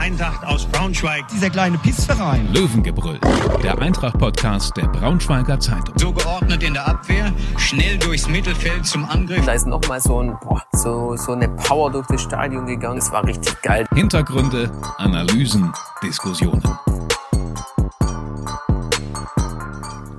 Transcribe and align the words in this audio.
Eintracht 0.00 0.42
aus 0.46 0.64
Braunschweig. 0.64 1.28
Dieser 1.28 1.50
kleine 1.50 1.76
Pissverein. 1.76 2.50
Löwengebrüll, 2.54 3.20
der 3.62 3.78
Eintracht-Podcast 3.78 4.74
der 4.78 4.86
Braunschweiger 4.88 5.60
Zeitung. 5.60 5.94
So 5.98 6.10
geordnet 6.10 6.62
in 6.62 6.72
der 6.72 6.88
Abwehr, 6.88 7.30
schnell 7.58 7.98
durchs 7.98 8.26
Mittelfeld 8.26 8.86
zum 8.86 9.04
Angriff. 9.04 9.44
Da 9.44 9.52
ist 9.52 9.66
nochmal 9.66 10.00
so, 10.00 10.22
ein, 10.22 10.38
boah, 10.40 10.62
so, 10.72 11.16
so 11.16 11.32
eine 11.32 11.50
Power 11.50 11.92
durch 11.92 12.06
das 12.06 12.22
Stadion 12.22 12.64
gegangen. 12.64 12.98
Das 12.98 13.12
war 13.12 13.26
richtig 13.26 13.60
geil. 13.60 13.86
Hintergründe, 13.94 14.70
Analysen, 14.96 15.70
Diskussionen. 16.02 16.62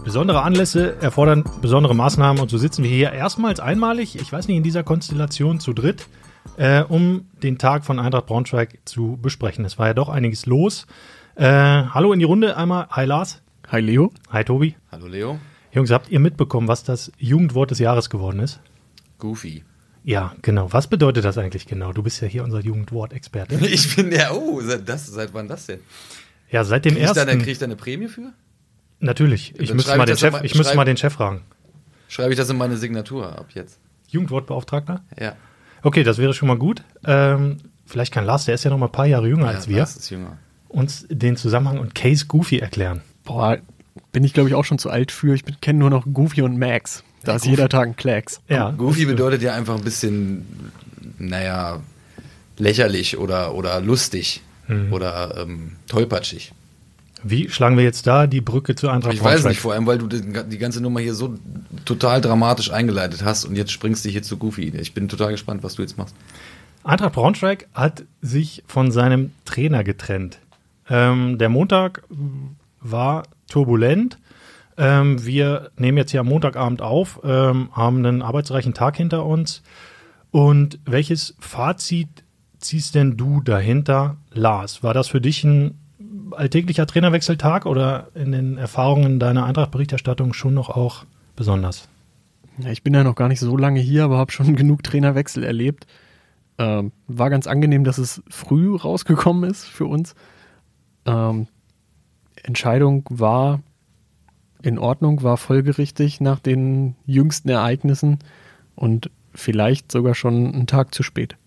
Besondere 0.03 0.43
Anlässe 0.43 1.01
erfordern 1.01 1.43
besondere 1.59 1.95
Maßnahmen 1.95 2.39
und 2.39 2.49
so 2.49 2.59
sitzen 2.59 2.83
wir 2.83 2.91
hier 2.91 3.13
erstmals 3.13 3.59
einmalig, 3.59 4.15
ich 4.15 4.31
weiß 4.31 4.47
nicht, 4.47 4.57
in 4.57 4.63
dieser 4.63 4.83
Konstellation 4.83 5.59
zu 5.59 5.73
dritt, 5.73 6.07
äh, 6.57 6.81
um 6.83 7.27
den 7.43 7.57
Tag 7.57 7.85
von 7.85 7.99
Eintracht 7.99 8.25
Braunschweig 8.27 8.79
zu 8.85 9.17
besprechen. 9.21 9.65
Es 9.65 9.77
war 9.79 9.87
ja 9.87 9.93
doch 9.93 10.09
einiges 10.09 10.45
los. 10.45 10.85
Äh, 11.35 11.45
hallo 11.45 12.13
in 12.13 12.19
die 12.19 12.25
Runde 12.25 12.57
einmal. 12.57 12.87
Hi 12.91 13.05
Lars. 13.05 13.41
Hi 13.69 13.79
Leo. 13.81 14.11
Hi 14.31 14.43
Tobi. 14.43 14.75
Hallo 14.91 15.07
Leo. 15.07 15.39
Jungs, 15.71 15.91
habt 15.91 16.09
ihr 16.09 16.19
mitbekommen, 16.19 16.67
was 16.67 16.83
das 16.83 17.11
Jugendwort 17.17 17.71
des 17.71 17.79
Jahres 17.79 18.09
geworden 18.09 18.39
ist? 18.39 18.59
Goofy. 19.17 19.63
Ja, 20.03 20.35
genau. 20.41 20.73
Was 20.73 20.87
bedeutet 20.87 21.23
das 21.23 21.37
eigentlich 21.37 21.67
genau? 21.67 21.93
Du 21.93 22.03
bist 22.03 22.21
ja 22.21 22.27
hier 22.27 22.43
unser 22.43 22.59
Jugendwortexperte. 22.59 23.55
Ich 23.61 23.95
bin 23.95 24.11
ja, 24.11 24.31
oh, 24.31 24.59
seit, 24.61 24.89
das, 24.89 25.07
seit 25.07 25.33
wann 25.33 25.47
das 25.47 25.67
denn? 25.67 25.79
Ja, 26.49 26.63
seit 26.63 26.83
dem 26.85 26.95
Krieg 26.95 27.03
ersten. 27.03 27.27
krieg 27.39 27.47
ich 27.47 27.59
da 27.59 27.65
eine 27.65 27.75
Prämie 27.77 28.07
für? 28.07 28.33
Natürlich. 28.99 29.53
Ich 29.57 29.69
Dann 29.69 29.77
müsste 29.77 29.97
mal 29.97 30.05
den 30.05 30.17
Chef, 30.17 30.33
mal- 30.33 30.45
ich 30.45 30.55
müsste 30.55 30.75
mal 30.75 30.85
den 30.85 30.97
Chef 30.97 31.13
fragen. 31.13 31.43
Schreibe 32.09 32.31
ich 32.33 32.37
das 32.37 32.49
in 32.49 32.57
meine 32.57 32.75
Signatur 32.75 33.37
ab 33.39 33.47
jetzt? 33.53 33.79
Jugendwortbeauftragter? 34.09 35.01
Ja. 35.17 35.35
Okay, 35.83 36.03
das 36.03 36.17
wäre 36.17 36.33
schon 36.33 36.47
mal 36.47 36.57
gut. 36.57 36.83
Ähm, 37.05 37.57
vielleicht 37.85 38.13
kann 38.13 38.25
Lars, 38.25 38.45
der 38.45 38.55
ist 38.55 38.63
ja 38.63 38.69
noch 38.71 38.77
mal 38.77 38.85
ein 38.87 38.91
paar 38.91 39.05
Jahre 39.07 39.27
jünger 39.27 39.47
als 39.47 39.65
ja, 39.65 39.71
wir, 39.71 39.77
Das 39.79 39.95
ist 39.95 40.09
jünger. 40.09 40.37
uns 40.69 41.05
den 41.09 41.35
Zusammenhang 41.37 41.79
und 41.79 41.95
Case 41.95 42.25
Goofy 42.27 42.59
erklären. 42.59 43.01
Boah, 43.23 43.57
bin 44.11 44.23
ich 44.23 44.33
glaube 44.33 44.49
ich 44.49 44.55
auch 44.55 44.65
schon 44.65 44.77
zu 44.79 44.89
alt 44.89 45.11
für. 45.11 45.33
Ich 45.35 45.43
kenne 45.61 45.79
nur 45.79 45.89
noch 45.89 46.05
Goofy 46.11 46.41
und 46.43 46.57
Max. 46.57 47.03
Da 47.23 47.35
ist 47.35 47.45
jeder 47.45 47.69
Tag 47.69 47.87
ein 47.87 47.95
Klecks. 47.95 48.41
Ja. 48.47 48.71
Goofy 48.71 49.05
bedeutet 49.05 49.41
ja 49.43 49.53
einfach 49.53 49.75
ein 49.75 49.83
bisschen, 49.83 50.71
naja, 51.19 51.79
lächerlich 52.57 53.17
oder, 53.17 53.53
oder 53.53 53.79
lustig 53.81 54.41
Mhm. 54.67 54.93
oder 54.93 55.35
ähm, 55.41 55.71
tollpatschig. 55.87 56.53
Wie 57.23 57.49
schlagen 57.49 57.77
wir 57.77 57.83
jetzt 57.83 58.07
da 58.07 58.27
die 58.27 58.41
Brücke 58.41 58.75
zu 58.75 58.89
Eintracht 58.89 59.13
Ich 59.13 59.23
weiß 59.23 59.45
nicht, 59.45 59.59
vor 59.59 59.73
allem, 59.73 59.85
weil 59.85 59.97
du 59.97 60.07
die 60.07 60.57
ganze 60.57 60.81
Nummer 60.81 60.99
hier 60.99 61.13
so 61.13 61.35
total 61.85 62.21
dramatisch 62.21 62.71
eingeleitet 62.71 63.23
hast 63.23 63.45
und 63.45 63.55
jetzt 63.55 63.71
springst 63.71 64.05
du 64.05 64.09
hier 64.09 64.23
zu 64.23 64.37
Goofy. 64.37 64.69
Ich 64.75 64.93
bin 64.93 65.07
total 65.07 65.31
gespannt, 65.31 65.63
was 65.63 65.75
du 65.75 65.81
jetzt 65.81 65.97
machst. 65.97 66.15
Eintracht 66.83 67.13
Braunschweig 67.13 67.67
hat 67.73 68.05
sich 68.21 68.63
von 68.65 68.91
seinem 68.91 69.31
Trainer 69.45 69.83
getrennt. 69.83 70.39
Ähm, 70.89 71.37
der 71.37 71.49
Montag 71.49 72.03
war 72.79 73.23
turbulent. 73.49 74.17
Ähm, 74.77 75.23
wir 75.23 75.69
nehmen 75.77 75.97
jetzt 75.97 76.11
hier 76.11 76.21
am 76.21 76.27
Montagabend 76.27 76.81
auf, 76.81 77.19
ähm, 77.23 77.69
haben 77.73 77.97
einen 77.97 78.21
arbeitsreichen 78.23 78.73
Tag 78.73 78.97
hinter 78.97 79.25
uns. 79.25 79.61
Und 80.31 80.79
welches 80.85 81.35
Fazit 81.39 82.23
ziehst 82.59 82.95
denn 82.95 83.17
du 83.17 83.41
dahinter, 83.41 84.17
Lars? 84.31 84.81
War 84.81 84.93
das 84.93 85.09
für 85.09 85.21
dich 85.21 85.43
ein 85.43 85.77
alltäglicher 86.33 86.85
Trainerwechseltag 86.85 87.65
oder 87.65 88.07
in 88.15 88.31
den 88.31 88.57
Erfahrungen 88.57 89.19
deiner 89.19 89.45
Eintracht-Berichterstattung 89.45 90.33
schon 90.33 90.53
noch 90.53 90.69
auch 90.69 91.05
besonders? 91.35 91.87
Ja, 92.57 92.69
ich 92.69 92.83
bin 92.83 92.93
ja 92.93 93.03
noch 93.03 93.15
gar 93.15 93.27
nicht 93.27 93.39
so 93.39 93.57
lange 93.57 93.79
hier, 93.79 94.03
aber 94.03 94.17
habe 94.17 94.31
schon 94.31 94.55
genug 94.57 94.83
Trainerwechsel 94.83 95.43
erlebt. 95.43 95.87
Ähm, 96.57 96.91
war 97.07 97.29
ganz 97.29 97.47
angenehm, 97.47 97.83
dass 97.83 97.97
es 97.97 98.21
früh 98.29 98.75
rausgekommen 98.75 99.49
ist 99.49 99.65
für 99.65 99.85
uns. 99.85 100.15
Ähm, 101.05 101.47
Entscheidung 102.43 103.05
war 103.09 103.61
in 104.61 104.77
Ordnung, 104.77 105.23
war 105.23 105.37
folgerichtig 105.37 106.21
nach 106.21 106.39
den 106.39 106.95
jüngsten 107.05 107.49
Ereignissen 107.49 108.19
und 108.75 109.09
vielleicht 109.33 109.91
sogar 109.91 110.13
schon 110.13 110.53
einen 110.53 110.67
Tag 110.67 110.93
zu 110.93 111.03
spät. 111.03 111.37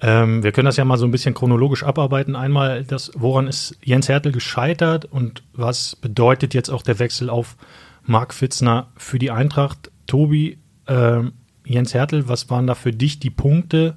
Ähm, 0.00 0.42
wir 0.42 0.52
können 0.52 0.66
das 0.66 0.76
ja 0.76 0.84
mal 0.84 0.96
so 0.96 1.04
ein 1.04 1.10
bisschen 1.10 1.34
chronologisch 1.34 1.82
abarbeiten. 1.82 2.36
Einmal, 2.36 2.84
das, 2.84 3.10
woran 3.14 3.48
ist 3.48 3.76
Jens 3.82 4.08
Hertel 4.08 4.32
gescheitert 4.32 5.04
und 5.04 5.42
was 5.52 5.96
bedeutet 5.96 6.54
jetzt 6.54 6.70
auch 6.70 6.82
der 6.82 6.98
Wechsel 6.98 7.30
auf 7.30 7.56
Marc 8.04 8.32
Fitzner 8.32 8.88
für 8.96 9.18
die 9.18 9.30
Eintracht? 9.30 9.90
Tobi, 10.06 10.58
ähm, 10.86 11.32
Jens 11.64 11.94
Hertel, 11.94 12.28
was 12.28 12.48
waren 12.48 12.66
da 12.66 12.74
für 12.74 12.92
dich 12.92 13.18
die 13.18 13.30
Punkte, 13.30 13.96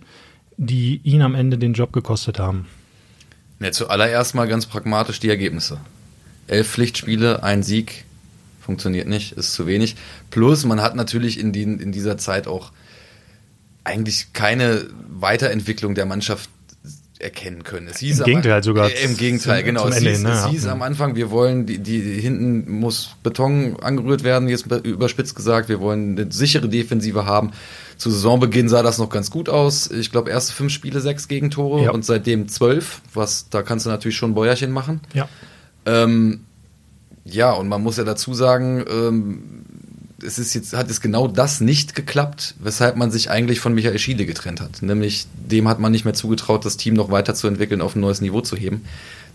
die 0.57 1.00
ihn 1.03 1.22
am 1.22 1.35
Ende 1.35 1.57
den 1.57 1.73
Job 1.73 1.94
gekostet 1.94 2.40
haben? 2.40 2.67
Ja, 3.59 3.72
zuallererst 3.72 4.34
mal 4.34 4.47
ganz 4.47 4.66
pragmatisch 4.66 5.19
die 5.19 5.29
Ergebnisse. 5.29 5.79
Elf 6.47 6.67
Pflichtspiele, 6.67 7.44
ein 7.44 7.61
Sieg, 7.61 8.06
funktioniert 8.59 9.07
nicht, 9.07 9.34
ist 9.34 9.53
zu 9.53 9.67
wenig. 9.67 9.95
Plus, 10.31 10.66
man 10.66 10.81
hat 10.81 10.95
natürlich 10.95 11.40
in, 11.40 11.51
die, 11.51 11.63
in 11.63 11.91
dieser 11.91 12.17
Zeit 12.17 12.47
auch 12.47 12.72
eigentlich 13.84 14.34
keine 14.34 14.86
Weiterentwicklung 15.09 15.96
der 15.96 16.06
Mannschaft 16.06 16.50
erkennen 17.19 17.64
können. 17.64 17.88
Es 17.88 18.00
hieß 18.00 18.18
Im 18.18 18.24
am- 18.24 18.25
Gegenteil 18.30 18.64
sogar 18.64 18.90
Äh, 18.90 19.03
Im 19.06 19.16
Gegenteil, 19.16 19.59
zum- 19.59 19.66
genau. 19.68 19.81
zum 19.84 19.92
es 19.92 19.97
Ende 20.00 20.09
hieß, 20.09 20.22
ne? 20.24 20.30
es 20.31 20.40
Ja. 20.44 20.50
hieß 20.50 20.66
am 20.68 20.81
Anfang, 20.81 21.16
wir 21.16 21.30
wollen, 21.30 21.68
die, 21.68 21.78
die 21.78 22.00
hinten 22.20 22.72
muss 22.80 23.12
Beton 23.22 23.78
angerührt 23.80 24.24
werden, 24.24 24.50
jetzt 24.50 24.66
überspitzt 24.84 25.36
gesagt, 25.36 25.70
wir 25.70 25.80
wollen 25.80 26.18
eine 26.20 26.31
sichere 26.31 26.68
Defensive 26.68 27.25
haben. 27.25 27.52
Zu 27.97 28.09
Saisonbeginn 28.09 28.70
sah 28.70 28.81
das 28.81 28.97
noch 28.97 29.09
ganz 29.09 29.30
gut 29.30 29.50
aus. 29.50 29.91
Ich 29.91 30.12
glaube, 30.12 30.31
erste 30.31 30.53
fünf 30.53 30.74
Spiele, 30.74 31.00
sechs 31.00 31.28
Gegentore 31.28 31.84
Ja. 31.84 31.91
und 31.91 32.03
seitdem 32.03 32.47
zwölf, 32.47 33.02
was, 33.14 33.50
da 33.50 33.62
kannst 33.62 33.86
du 33.86 33.91
natürlich 33.91 34.18
schon 34.18 34.31
ein 34.31 34.36
Bäuerchen 34.36 34.72
machen. 34.72 35.02
Ja. 35.14 35.30
Ähm, 35.86 36.40
ja, 37.24 37.52
und 37.52 37.68
man 37.68 37.84
muss 37.84 37.97
ja 37.97 38.03
dazu 38.03 38.34
sagen, 38.34 38.84
ähm, 38.90 39.60
es 40.24 40.40
ist 40.40 40.54
jetzt, 40.54 40.74
hat 40.74 40.90
es 40.90 41.02
genau 41.02 41.28
das 41.28 41.62
nicht 41.62 41.96
geklappt, 41.96 42.56
weshalb 42.59 42.96
man 42.96 43.12
sich 43.12 43.30
eigentlich 43.30 43.59
von 43.59 43.74
Michael 43.74 44.00
Schiele 44.00 44.26
getrennt 44.26 44.62
hat. 44.62 44.82
Nämlich 44.82 45.28
dem 45.34 45.68
hat 45.68 45.80
man 45.80 45.92
nicht 45.92 46.06
mehr 46.06 46.14
zugetraut, 46.14 46.66
das 46.66 46.78
Team 46.78 46.94
noch 46.94 47.12
weiterzuentwickeln, 47.12 47.82
auf 47.82 47.96
ein 47.96 48.02
neues 48.02 48.22
Niveau 48.22 48.42
zu 48.42 48.56
heben. 48.56 48.86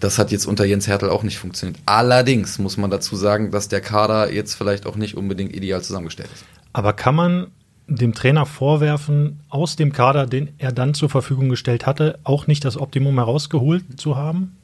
Das 0.00 0.18
hat 0.18 0.30
jetzt 0.30 0.46
unter 0.46 0.64
Jens 0.64 0.86
Hertel 0.86 1.10
auch 1.10 1.22
nicht 1.22 1.38
funktioniert. 1.38 1.78
Allerdings 1.86 2.58
muss 2.58 2.76
man 2.76 2.90
dazu 2.90 3.16
sagen, 3.16 3.50
dass 3.50 3.68
der 3.68 3.80
Kader 3.80 4.32
jetzt 4.32 4.54
vielleicht 4.54 4.86
auch 4.86 4.96
nicht 4.96 5.16
unbedingt 5.16 5.54
ideal 5.54 5.82
zusammengestellt 5.82 6.30
ist. 6.34 6.44
Aber 6.72 6.92
kann 6.92 7.14
man 7.14 7.46
dem 7.88 8.14
Trainer 8.14 8.46
vorwerfen, 8.46 9.40
aus 9.48 9.76
dem 9.76 9.92
Kader, 9.92 10.26
den 10.26 10.50
er 10.58 10.72
dann 10.72 10.94
zur 10.94 11.08
Verfügung 11.08 11.48
gestellt 11.48 11.86
hatte, 11.86 12.18
auch 12.24 12.46
nicht 12.46 12.64
das 12.64 12.76
Optimum 12.76 13.16
herausgeholt 13.16 13.84
zu 13.98 14.16
haben? 14.16 14.56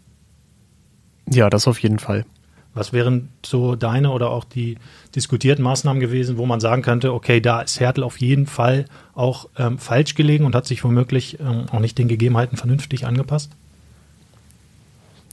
Ja, 1.31 1.49
das 1.49 1.69
auf 1.69 1.79
jeden 1.79 1.99
Fall. 1.99 2.27
Was 2.75 2.93
wären 2.93 3.29
so 3.45 3.77
deine 3.77 4.11
oder 4.11 4.31
auch 4.31 4.45
die 4.45 4.79
diskutierten 5.15 5.63
Maßnahmen 5.63 6.01
gewesen, 6.01 6.39
wo 6.39 6.47
man 6.47 6.61
sagen 6.61 6.83
könnte, 6.83 7.13
okay, 7.13 7.41
da 7.41 7.61
ist 7.61 7.81
Hertel 7.81 8.03
auf 8.03 8.19
jeden 8.21 8.47
Fall 8.47 8.87
auch 9.15 9.49
ähm, 9.59 9.79
falsch 9.79 10.15
gelegen 10.15 10.47
und 10.47 10.55
hat 10.55 10.67
sich 10.67 10.83
womöglich 10.83 11.39
ähm, 11.41 11.67
auch 11.71 11.81
nicht 11.81 11.99
den 11.99 12.09
Gegebenheiten 12.09 12.57
vernünftig 12.57 13.07
angepasst? 13.07 13.51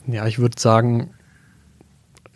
Ja, 0.05 0.27
ich 0.27 0.39
würde 0.39 0.59
sagen, 0.59 1.11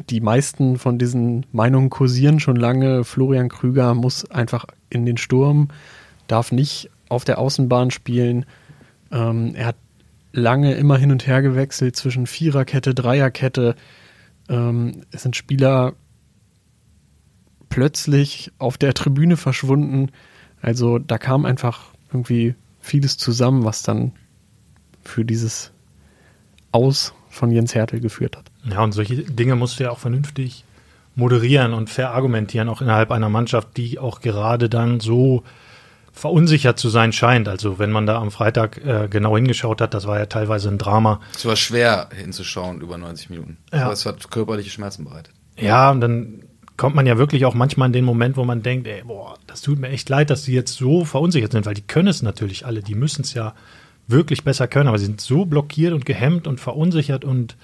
die 0.09 0.21
meisten 0.21 0.77
von 0.77 0.97
diesen 0.97 1.45
Meinungen 1.51 1.89
kursieren 1.89 2.39
schon 2.39 2.55
lange. 2.55 3.03
Florian 3.03 3.49
Krüger 3.49 3.93
muss 3.93 4.29
einfach 4.29 4.65
in 4.89 5.05
den 5.05 5.17
Sturm, 5.17 5.69
darf 6.27 6.51
nicht 6.51 6.89
auf 7.09 7.25
der 7.25 7.37
Außenbahn 7.39 7.91
spielen. 7.91 8.45
Ähm, 9.11 9.53
er 9.55 9.67
hat 9.67 9.75
lange 10.31 10.73
immer 10.73 10.97
hin 10.97 11.11
und 11.11 11.27
her 11.27 11.41
gewechselt 11.41 11.95
zwischen 11.95 12.25
Viererkette, 12.25 12.93
Dreierkette. 12.93 13.75
Ähm, 14.49 15.03
es 15.11 15.23
sind 15.23 15.35
Spieler 15.35 15.93
plötzlich 17.69 18.51
auf 18.59 18.77
der 18.77 18.93
Tribüne 18.93 19.37
verschwunden. 19.37 20.11
Also 20.61 20.99
da 20.99 21.17
kam 21.17 21.45
einfach 21.45 21.85
irgendwie 22.11 22.55
vieles 22.79 23.17
zusammen, 23.17 23.63
was 23.63 23.81
dann 23.81 24.11
für 25.03 25.25
dieses 25.25 25.71
Aus 26.71 27.13
von 27.29 27.51
Jens 27.51 27.73
Hertel 27.73 27.99
geführt 27.99 28.37
hat. 28.37 28.51
Ja, 28.63 28.83
und 28.83 28.91
solche 28.91 29.23
Dinge 29.23 29.55
musst 29.55 29.79
du 29.79 29.83
ja 29.83 29.91
auch 29.91 29.99
vernünftig 29.99 30.65
moderieren 31.15 31.73
und 31.73 31.89
verargumentieren, 31.89 32.69
auch 32.69 32.81
innerhalb 32.81 33.11
einer 33.11 33.29
Mannschaft, 33.29 33.77
die 33.77 33.99
auch 33.99 34.21
gerade 34.21 34.69
dann 34.69 34.99
so 34.99 35.43
verunsichert 36.13 36.79
zu 36.79 36.89
sein 36.89 37.11
scheint. 37.11 37.49
Also 37.49 37.79
wenn 37.79 37.91
man 37.91 38.05
da 38.05 38.19
am 38.19 38.31
Freitag 38.31 38.77
äh, 38.85 39.07
genau 39.09 39.35
hingeschaut 39.35 39.81
hat, 39.81 39.93
das 39.93 40.07
war 40.07 40.19
ja 40.19 40.27
teilweise 40.27 40.69
ein 40.69 40.77
Drama. 40.77 41.19
Es 41.35 41.45
war 41.45 41.55
schwer 41.55 42.09
hinzuschauen 42.15 42.79
über 42.81 42.97
90 42.97 43.31
Minuten. 43.31 43.57
Ja. 43.73 43.85
Aber 43.85 43.93
es 43.93 44.05
hat 44.05 44.29
körperliche 44.31 44.69
Schmerzen 44.69 45.03
bereitet. 45.03 45.33
Ja, 45.57 45.91
und 45.91 46.01
dann 46.01 46.43
kommt 46.77 46.95
man 46.95 47.05
ja 47.05 47.17
wirklich 47.17 47.45
auch 47.45 47.55
manchmal 47.55 47.87
in 47.87 47.93
den 47.93 48.05
Moment, 48.05 48.37
wo 48.37 48.43
man 48.45 48.61
denkt, 48.61 48.87
ey, 48.87 49.03
boah, 49.03 49.37
das 49.47 49.61
tut 49.61 49.79
mir 49.79 49.89
echt 49.89 50.07
leid, 50.07 50.29
dass 50.29 50.43
die 50.43 50.53
jetzt 50.53 50.75
so 50.75 51.03
verunsichert 51.03 51.51
sind, 51.51 51.65
weil 51.65 51.73
die 51.73 51.81
können 51.81 52.07
es 52.07 52.21
natürlich 52.21 52.65
alle, 52.65 52.81
die 52.81 52.95
müssen 52.95 53.23
es 53.23 53.33
ja 53.33 53.53
wirklich 54.07 54.43
besser 54.43 54.67
können, 54.67 54.87
aber 54.87 54.99
sie 54.99 55.05
sind 55.05 55.21
so 55.21 55.45
blockiert 55.45 55.93
und 55.93 56.05
gehemmt 56.05 56.47
und 56.47 56.59
verunsichert 56.59 57.25
und 57.25 57.57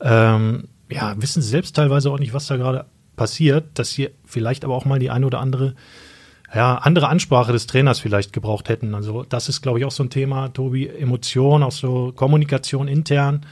ähm, 0.00 0.68
ja, 0.90 1.14
wissen 1.20 1.42
selbst 1.42 1.76
teilweise 1.76 2.10
auch 2.10 2.18
nicht, 2.18 2.32
was 2.32 2.46
da 2.46 2.56
gerade 2.56 2.86
passiert, 3.16 3.78
dass 3.78 3.90
sie 3.90 4.10
vielleicht 4.24 4.64
aber 4.64 4.74
auch 4.74 4.84
mal 4.84 4.98
die 4.98 5.10
eine 5.10 5.26
oder 5.26 5.40
andere 5.40 5.74
ja, 6.54 6.76
andere 6.76 7.08
Ansprache 7.08 7.52
des 7.52 7.66
Trainers 7.66 8.00
vielleicht 8.00 8.32
gebraucht 8.32 8.68
hätten. 8.68 8.94
Also 8.94 9.24
das 9.28 9.48
ist, 9.48 9.62
glaube 9.62 9.78
ich, 9.78 9.84
auch 9.84 9.90
so 9.90 10.02
ein 10.02 10.10
Thema, 10.10 10.48
Tobi, 10.48 10.88
Emotion, 10.88 11.62
auch 11.62 11.72
so 11.72 12.12
Kommunikation 12.12 12.88
intern. 12.88 13.46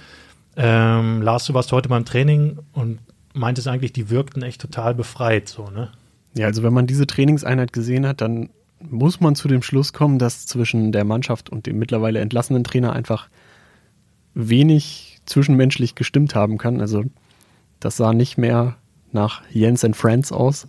Ähm, 0.56 1.22
Lars, 1.22 1.44
du 1.44 1.54
warst 1.54 1.70
heute 1.70 1.88
beim 1.88 2.04
Training 2.04 2.58
und 2.72 2.98
meintest 3.34 3.68
eigentlich, 3.68 3.92
die 3.92 4.10
wirkten 4.10 4.42
echt 4.42 4.60
total 4.60 4.94
befreit, 4.94 5.48
so, 5.48 5.70
ne? 5.70 5.92
Ja, 6.34 6.46
also 6.46 6.62
wenn 6.62 6.72
man 6.72 6.86
diese 6.86 7.06
Trainingseinheit 7.06 7.72
gesehen 7.72 8.06
hat, 8.06 8.20
dann 8.20 8.50
muss 8.80 9.20
man 9.20 9.34
zu 9.34 9.48
dem 9.48 9.62
Schluss 9.62 9.92
kommen, 9.92 10.18
dass 10.18 10.46
zwischen 10.46 10.92
der 10.92 11.04
Mannschaft 11.04 11.50
und 11.50 11.66
dem 11.66 11.78
mittlerweile 11.78 12.20
entlassenen 12.20 12.64
Trainer 12.64 12.92
einfach 12.92 13.28
wenig 14.34 15.20
zwischenmenschlich 15.26 15.94
gestimmt 15.94 16.34
haben 16.34 16.58
kann. 16.58 16.80
Also 16.80 17.04
das 17.80 17.96
sah 17.96 18.12
nicht 18.12 18.38
mehr 18.38 18.76
nach 19.12 19.42
Jens 19.50 19.84
and 19.84 19.96
Friends 19.96 20.32
aus. 20.32 20.66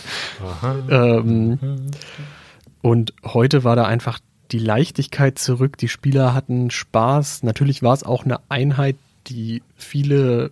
ähm, 0.90 1.58
und 2.80 3.14
heute 3.24 3.64
war 3.64 3.76
da 3.76 3.84
einfach 3.84 4.18
die 4.50 4.58
Leichtigkeit 4.58 5.38
zurück. 5.38 5.76
Die 5.78 5.88
Spieler 5.88 6.34
hatten 6.34 6.70
Spaß. 6.70 7.42
Natürlich 7.42 7.82
war 7.82 7.94
es 7.94 8.02
auch 8.02 8.24
eine 8.24 8.40
Einheit, 8.48 8.96
die 9.26 9.62
viele, 9.76 10.50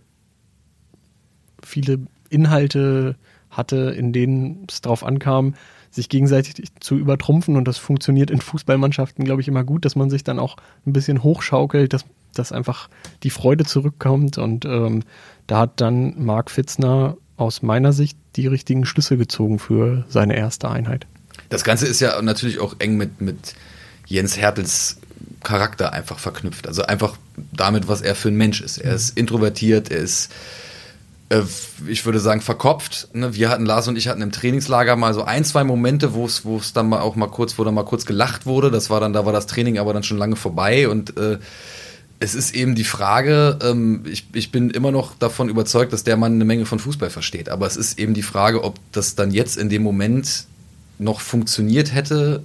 viele 1.63 2.01
Inhalte 2.31 3.17
hatte, 3.51 3.77
in 3.91 4.13
denen 4.13 4.67
es 4.69 4.81
darauf 4.81 5.05
ankam, 5.05 5.55
sich 5.91 6.09
gegenseitig 6.09 6.69
zu 6.79 6.97
übertrumpfen. 6.97 7.57
Und 7.57 7.67
das 7.67 7.79
funktioniert 7.79 8.31
in 8.31 8.41
Fußballmannschaften, 8.41 9.25
glaube 9.25 9.43
ich, 9.43 9.49
immer 9.49 9.65
gut, 9.65 9.85
dass 9.85 9.97
man 9.97 10.09
sich 10.09 10.25
dann 10.25 10.39
auch 10.39 10.57
ein 10.87 10.93
bisschen 10.93 11.23
hochschaukelt, 11.23 11.93
dass, 11.93 12.05
dass 12.35 12.53
einfach 12.53 12.89
die 13.23 13.31
Freude 13.31 13.65
zurückkommt. 13.65 14.39
Und 14.39 14.65
ähm, 14.65 15.03
da 15.47 15.59
hat 15.61 15.81
dann 15.81 16.23
Marc 16.25 16.51
Fitzner 16.51 17.17
aus 17.37 17.63
meiner 17.63 17.93
Sicht 17.93 18.19
die 18.37 18.47
richtigen 18.47 18.85
Schlüsse 18.85 19.17
gezogen 19.17 19.59
für 19.59 20.05
seine 20.09 20.37
erste 20.37 20.71
Einheit. 20.71 21.07
Das 21.49 21.65
Ganze 21.65 21.87
ist 21.87 22.01
ja 22.01 22.21
natürlich 22.23 22.61
auch 22.61 22.77
eng 22.79 22.97
mit, 22.97 23.21
mit 23.21 23.55
Jens 24.07 24.37
Hertels 24.37 24.99
Charakter 25.43 25.93
einfach 25.93 26.19
verknüpft. 26.19 26.67
Also 26.67 26.83
einfach 26.83 27.17
damit, 27.53 27.89
was 27.89 28.03
er 28.03 28.15
für 28.15 28.29
ein 28.29 28.37
Mensch 28.37 28.61
ist. 28.61 28.79
Er 28.79 28.95
ist 28.95 29.17
introvertiert, 29.17 29.91
er 29.91 29.99
ist, 29.99 30.31
äh, 31.31 31.43
ich 31.89 32.05
würde 32.05 32.21
sagen, 32.21 32.41
verkopft. 32.41 33.09
Ne? 33.15 33.35
Wir 33.35 33.49
hatten, 33.49 33.65
Lars 33.65 33.89
und 33.89 33.97
ich 33.97 34.09
hatten 34.09 34.23
im 34.23 34.33
Trainingslager 34.33 34.97
mal 34.97 35.15
so 35.15 35.25
ein, 35.25 35.45
zwei 35.45 35.65
Momente, 35.65 36.13
wo 36.13 36.27
es, 36.27 36.45
wo 36.45 36.59
es 36.59 36.73
dann 36.73 36.89
mal 36.89 37.01
auch 37.01 37.17
mal 37.17 37.29
kurz, 37.29 37.59
wo 37.59 37.65
dann 37.65 37.75
mal 37.75 37.85
kurz 37.85 38.05
gelacht 38.05 38.47
wurde. 38.47 38.71
Das 38.71 38.91
war 38.91 39.01
dann, 39.01 39.13
da 39.13 39.25
war 39.25 39.33
das 39.33 39.47
Training 39.47 39.79
aber 39.79 39.93
dann 39.93 40.03
schon 40.03 40.19
lange 40.19 40.37
vorbei 40.37 40.89
und 40.89 41.17
äh, 41.17 41.39
es 42.23 42.35
ist 42.35 42.55
eben 42.55 42.75
die 42.75 42.85
Frage, 42.85 43.59
ähm, 43.63 44.05
ich, 44.05 44.27
ich 44.35 44.53
bin 44.53 44.69
immer 44.71 44.93
noch 44.93 45.17
davon 45.17 45.49
überzeugt, 45.49 45.93
dass 45.95 46.05
der 46.05 46.19
Mann 46.19 46.35
eine 46.35 46.45
Menge 46.45 46.67
von 46.67 46.79
Fußball 46.79 47.09
versteht. 47.09 47.49
Aber 47.49 47.67
es 47.67 47.77
ist 47.77 47.99
eben 47.99 48.13
die 48.13 48.23
Frage, 48.23 48.63
ob 48.63 48.79
das 48.93 49.15
dann 49.15 49.31
jetzt 49.31 49.57
in 49.57 49.71
dem 49.71 49.83
Moment 49.83 50.45
noch 50.99 51.21
funktioniert 51.21 51.95
hätte, 51.95 52.43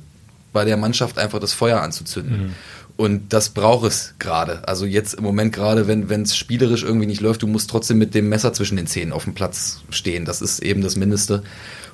bei 0.54 0.64
der 0.64 0.78
Mannschaft 0.78 1.18
einfach 1.18 1.40
das 1.40 1.52
Feuer 1.52 1.82
anzuzünden. 1.82 2.48
Mhm. 2.48 2.54
Und 2.96 3.34
das 3.34 3.50
braucht 3.50 3.86
es 3.86 4.14
gerade. 4.18 4.66
Also 4.66 4.86
jetzt 4.86 5.16
im 5.16 5.26
Moment 5.26 5.52
gerade, 5.52 5.90
wenn 5.90 6.22
es 6.22 6.38
spielerisch 6.38 6.84
irgendwie 6.84 7.08
nicht 7.08 7.20
läuft, 7.20 7.42
du 7.42 7.48
musst 7.48 7.70
trotzdem 7.70 7.98
mit 7.98 8.16
dem 8.16 8.30
Messer 8.30 8.54
zwischen 8.54 8.78
den 8.78 8.88
Zähnen 8.88 9.12
auf 9.12 9.26
dem 9.26 9.34
Platz 9.34 9.82
stehen. 9.90 10.24
Das 10.24 10.42
ist 10.42 10.60
eben 10.60 10.82
das 10.82 10.96
Mindeste. 10.96 11.44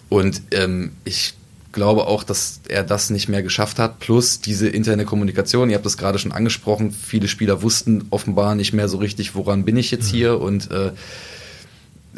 Und 0.09 0.43
ähm, 0.51 0.91
ich 1.03 1.33
glaube 1.71 2.07
auch, 2.07 2.23
dass 2.23 2.61
er 2.67 2.83
das 2.83 3.09
nicht 3.09 3.29
mehr 3.29 3.43
geschafft 3.43 3.79
hat. 3.79 3.99
Plus 3.99 4.41
diese 4.41 4.67
interne 4.67 5.05
Kommunikation, 5.05 5.69
ihr 5.69 5.75
habt 5.75 5.85
das 5.85 5.97
gerade 5.97 6.19
schon 6.19 6.31
angesprochen, 6.31 6.91
viele 6.91 7.27
Spieler 7.27 7.61
wussten 7.61 8.05
offenbar 8.09 8.55
nicht 8.55 8.73
mehr 8.73 8.87
so 8.87 8.97
richtig, 8.97 9.35
woran 9.35 9.65
bin 9.65 9.77
ich 9.77 9.91
jetzt 9.91 10.11
mhm. 10.11 10.17
hier 10.17 10.41
und 10.41 10.71
äh, 10.71 10.91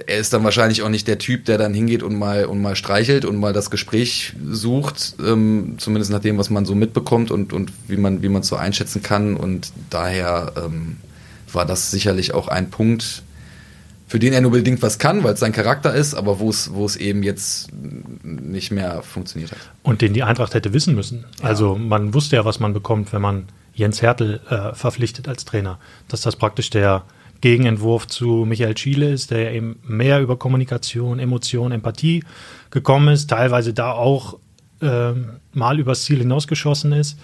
er 0.07 0.17
ist 0.17 0.33
dann 0.33 0.43
wahrscheinlich 0.43 0.81
auch 0.81 0.89
nicht 0.89 1.07
der 1.07 1.19
Typ, 1.19 1.45
der 1.45 1.57
dann 1.57 1.73
hingeht 1.73 2.01
und 2.01 2.15
mal 2.15 2.45
und 2.45 2.61
mal 2.61 2.75
streichelt 2.75 3.25
und 3.25 3.37
mal 3.37 3.53
das 3.53 3.69
Gespräch 3.69 4.33
sucht, 4.49 5.15
ähm, 5.23 5.75
zumindest 5.77 6.11
nach 6.11 6.19
dem, 6.19 6.37
was 6.37 6.49
man 6.49 6.65
so 6.65 6.73
mitbekommt 6.73 7.29
und, 7.29 7.53
und 7.53 7.71
wie 7.87 7.97
man 7.97 8.23
wie 8.23 8.29
man 8.29 8.43
so 8.43 8.55
einschätzen 8.55 9.03
kann. 9.03 9.37
Und 9.37 9.71
daher 9.89 10.53
ähm, 10.57 10.97
war 11.51 11.65
das 11.65 11.91
sicherlich 11.91 12.33
auch 12.33 12.47
ein 12.47 12.71
Punkt, 12.71 13.23
für 14.07 14.19
den 14.19 14.33
er 14.33 14.41
nur 14.41 14.51
bedingt 14.51 14.81
was 14.81 14.99
kann, 14.99 15.23
weil 15.23 15.33
es 15.33 15.39
sein 15.39 15.51
Charakter 15.53 15.93
ist, 15.93 16.13
aber 16.13 16.39
wo 16.39 16.49
es, 16.49 16.73
wo 16.73 16.85
es 16.85 16.95
eben 16.95 17.23
jetzt 17.23 17.69
nicht 18.23 18.71
mehr 18.71 19.01
funktioniert 19.01 19.51
hat. 19.51 19.59
Und 19.81 20.01
den 20.01 20.13
die 20.13 20.23
Eintracht 20.23 20.53
hätte 20.53 20.73
wissen 20.73 20.95
müssen. 20.95 21.25
Ja. 21.41 21.49
Also 21.49 21.75
man 21.75 22.13
wusste 22.13 22.35
ja, 22.35 22.45
was 22.45 22.59
man 22.59 22.73
bekommt, 22.73 23.13
wenn 23.13 23.21
man 23.21 23.45
Jens 23.73 24.01
Hertel 24.01 24.39
äh, 24.49 24.75
verpflichtet 24.75 25.27
als 25.27 25.45
Trainer. 25.45 25.79
Dass 26.07 26.21
das 26.21 26.35
praktisch 26.35 26.69
der 26.69 27.03
Gegenentwurf 27.41 28.07
zu 28.07 28.45
Michael 28.45 28.77
Schiele 28.77 29.11
ist, 29.11 29.31
der 29.31 29.41
ja 29.41 29.51
eben 29.51 29.79
mehr 29.85 30.21
über 30.21 30.37
Kommunikation, 30.37 31.19
Emotion, 31.19 31.71
Empathie 31.71 32.23
gekommen 32.69 33.09
ist, 33.09 33.29
teilweise 33.29 33.73
da 33.73 33.91
auch 33.91 34.37
äh, 34.81 35.11
mal 35.53 35.79
übers 35.79 36.03
Ziel 36.03 36.19
hinausgeschossen 36.19 36.93
ist. 36.93 37.19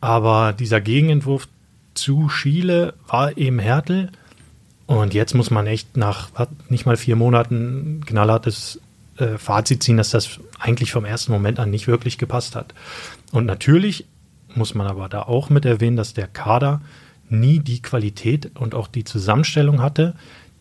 Aber 0.00 0.52
dieser 0.52 0.80
Gegenentwurf 0.80 1.46
zu 1.94 2.28
Schiele 2.28 2.94
war 3.06 3.36
eben 3.36 3.58
Hertel 3.58 4.10
und 4.98 5.14
jetzt 5.14 5.34
muss 5.34 5.50
man 5.50 5.66
echt 5.66 5.96
nach 5.96 6.28
nicht 6.68 6.84
mal 6.84 6.98
vier 6.98 7.16
Monaten 7.16 8.02
knallhartes 8.04 8.78
äh, 9.16 9.38
Fazit 9.38 9.82
ziehen, 9.82 9.96
dass 9.96 10.10
das 10.10 10.38
eigentlich 10.58 10.92
vom 10.92 11.06
ersten 11.06 11.32
Moment 11.32 11.58
an 11.58 11.70
nicht 11.70 11.86
wirklich 11.86 12.18
gepasst 12.18 12.54
hat. 12.54 12.74
Und 13.30 13.46
natürlich 13.46 14.04
muss 14.54 14.74
man 14.74 14.86
aber 14.86 15.08
da 15.08 15.22
auch 15.22 15.48
mit 15.48 15.64
erwähnen, 15.64 15.96
dass 15.96 16.12
der 16.12 16.26
Kader 16.26 16.82
nie 17.30 17.58
die 17.60 17.80
Qualität 17.80 18.50
und 18.58 18.74
auch 18.74 18.86
die 18.86 19.04
Zusammenstellung 19.04 19.80
hatte, 19.80 20.14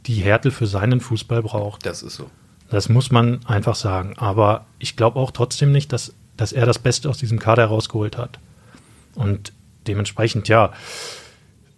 die 0.05 0.15
Hertel 0.15 0.51
für 0.51 0.65
seinen 0.65 1.01
Fußball 1.01 1.43
braucht. 1.43 1.85
Das 1.85 2.01
ist 2.01 2.15
so. 2.15 2.29
Das 2.69 2.87
muss 2.87 3.11
man 3.11 3.45
einfach 3.45 3.75
sagen. 3.75 4.13
Aber 4.17 4.65
ich 4.79 4.95
glaube 4.95 5.19
auch 5.19 5.31
trotzdem 5.31 5.73
nicht, 5.73 5.91
dass, 5.91 6.13
dass 6.37 6.53
er 6.53 6.65
das 6.65 6.79
Beste 6.79 7.09
aus 7.09 7.17
diesem 7.17 7.37
Kader 7.37 7.63
herausgeholt 7.63 8.17
hat. 8.17 8.39
Und 9.13 9.51
dementsprechend, 9.87 10.47
ja, 10.47 10.71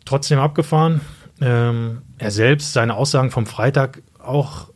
trotzdem 0.06 0.38
abgefahren 0.38 1.02
ähm, 1.44 2.02
er 2.18 2.32
selbst, 2.32 2.74
seine 2.74 2.96
Aussagen 2.96 3.32
vom 3.32 3.46
Freitag 3.46 4.02
auch 4.20 4.70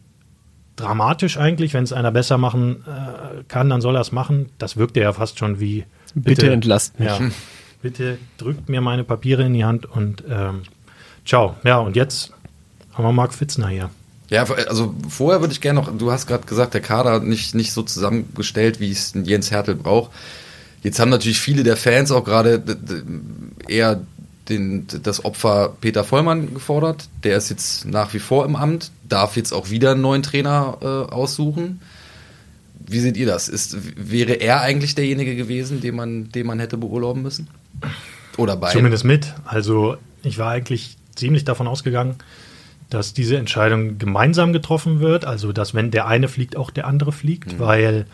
dramatisch 0.76 1.38
eigentlich. 1.38 1.74
Wenn 1.74 1.84
es 1.84 1.94
einer 1.94 2.12
besser 2.12 2.38
machen 2.38 2.84
äh, 2.86 3.44
kann, 3.48 3.70
dann 3.70 3.82
soll 3.82 3.96
er 3.96 4.02
es 4.02 4.12
machen. 4.12 4.50
Das 4.58 4.78
wirkte 4.78 5.00
ja 5.00 5.14
fast 5.14 5.40
schon 5.40 5.60
wie 5.60 5.86
Bitte, 6.14 6.42
bitte 6.42 6.52
entlasst 6.52 7.00
mich. 7.00 7.10
Ja, 7.10 7.20
bitte 7.82 8.18
drückt 8.38 8.70
mir 8.70 8.82
meine 8.82 9.04
Papiere 9.04 9.44
in 9.44 9.54
die 9.54 9.66
Hand 9.66 9.86
und 9.86 10.24
ähm, 10.30 10.64
ciao. 11.26 11.56
Ja, 11.64 11.78
und 11.78 11.96
jetzt 11.96 12.32
haben 12.94 13.04
wir 13.04 13.12
Marc 13.12 13.34
Fitzner 13.34 13.68
hier. 13.68 13.90
Ja, 14.30 14.44
also 14.44 14.94
vorher 15.08 15.40
würde 15.42 15.54
ich 15.54 15.62
gerne 15.62 15.80
noch, 15.80 15.96
du 15.96 16.12
hast 16.12 16.28
gerade 16.28 16.46
gesagt, 16.46 16.74
der 16.74 16.82
Kader 16.82 17.22
nicht, 17.22 17.56
nicht 17.56 17.72
so 17.72 17.82
zusammengestellt, 17.84 18.80
wie 18.80 18.92
es 18.92 19.14
Jens 19.14 19.52
Hertel 19.52 19.76
braucht. 19.76 20.12
Jetzt 20.84 21.00
haben 21.00 21.10
natürlich 21.10 21.40
viele 21.40 21.64
der 21.64 21.78
Fans 21.78 22.12
auch 22.12 22.24
gerade 22.24 22.62
eher 23.68 24.02
den, 24.50 24.88
das 25.04 25.24
Opfer 25.26 25.76
Peter 25.82 26.04
Vollmann 26.04 26.54
gefordert. 26.54 27.10
Der 27.24 27.38
ist 27.38 27.50
jetzt 27.50 27.86
nach 27.86 28.14
wie 28.14 28.20
vor 28.20 28.46
im 28.46 28.56
Amt, 28.56 28.92
darf 29.08 29.36
jetzt 29.36 29.52
auch 29.54 29.70
wieder 29.70 29.92
einen 29.92 30.02
neuen 30.02 30.24
Trainer 30.24 30.78
äh, 30.82 30.86
aussuchen. 30.86 31.82
Wie 32.86 33.00
seht 33.00 33.18
ihr 33.18 33.26
das? 33.26 33.50
Ist, 33.50 33.78
wäre 33.96 34.34
er 34.34 34.62
eigentlich 34.62 34.96
derjenige 34.96 35.36
gewesen, 35.36 35.82
den 35.82 35.96
man, 35.96 36.32
den 36.32 36.48
man 36.48 36.60
hätte 36.60 36.78
beurlauben 36.78 37.22
müssen? 37.22 37.48
Oder 38.38 38.56
beide? 38.56 38.78
Zumindest 38.78 39.04
mit. 39.04 39.34
Also 39.46 39.98
ich 40.24 40.38
war 40.38 40.52
eigentlich 40.52 40.98
ziemlich 41.16 41.44
davon 41.44 41.68
ausgegangen, 41.68 42.16
dass 42.90 43.14
diese 43.14 43.38
Entscheidung 43.38 43.98
gemeinsam 43.98 44.54
getroffen 44.54 45.02
wird. 45.02 45.26
Also 45.26 45.52
dass 45.52 45.74
wenn 45.74 45.92
der 45.92 46.08
eine 46.08 46.30
fliegt, 46.30 46.56
auch 46.56 46.72
der 46.72 46.88
andere 46.88 47.12
fliegt, 47.12 47.54
mhm. 47.54 47.60
weil 47.60 48.06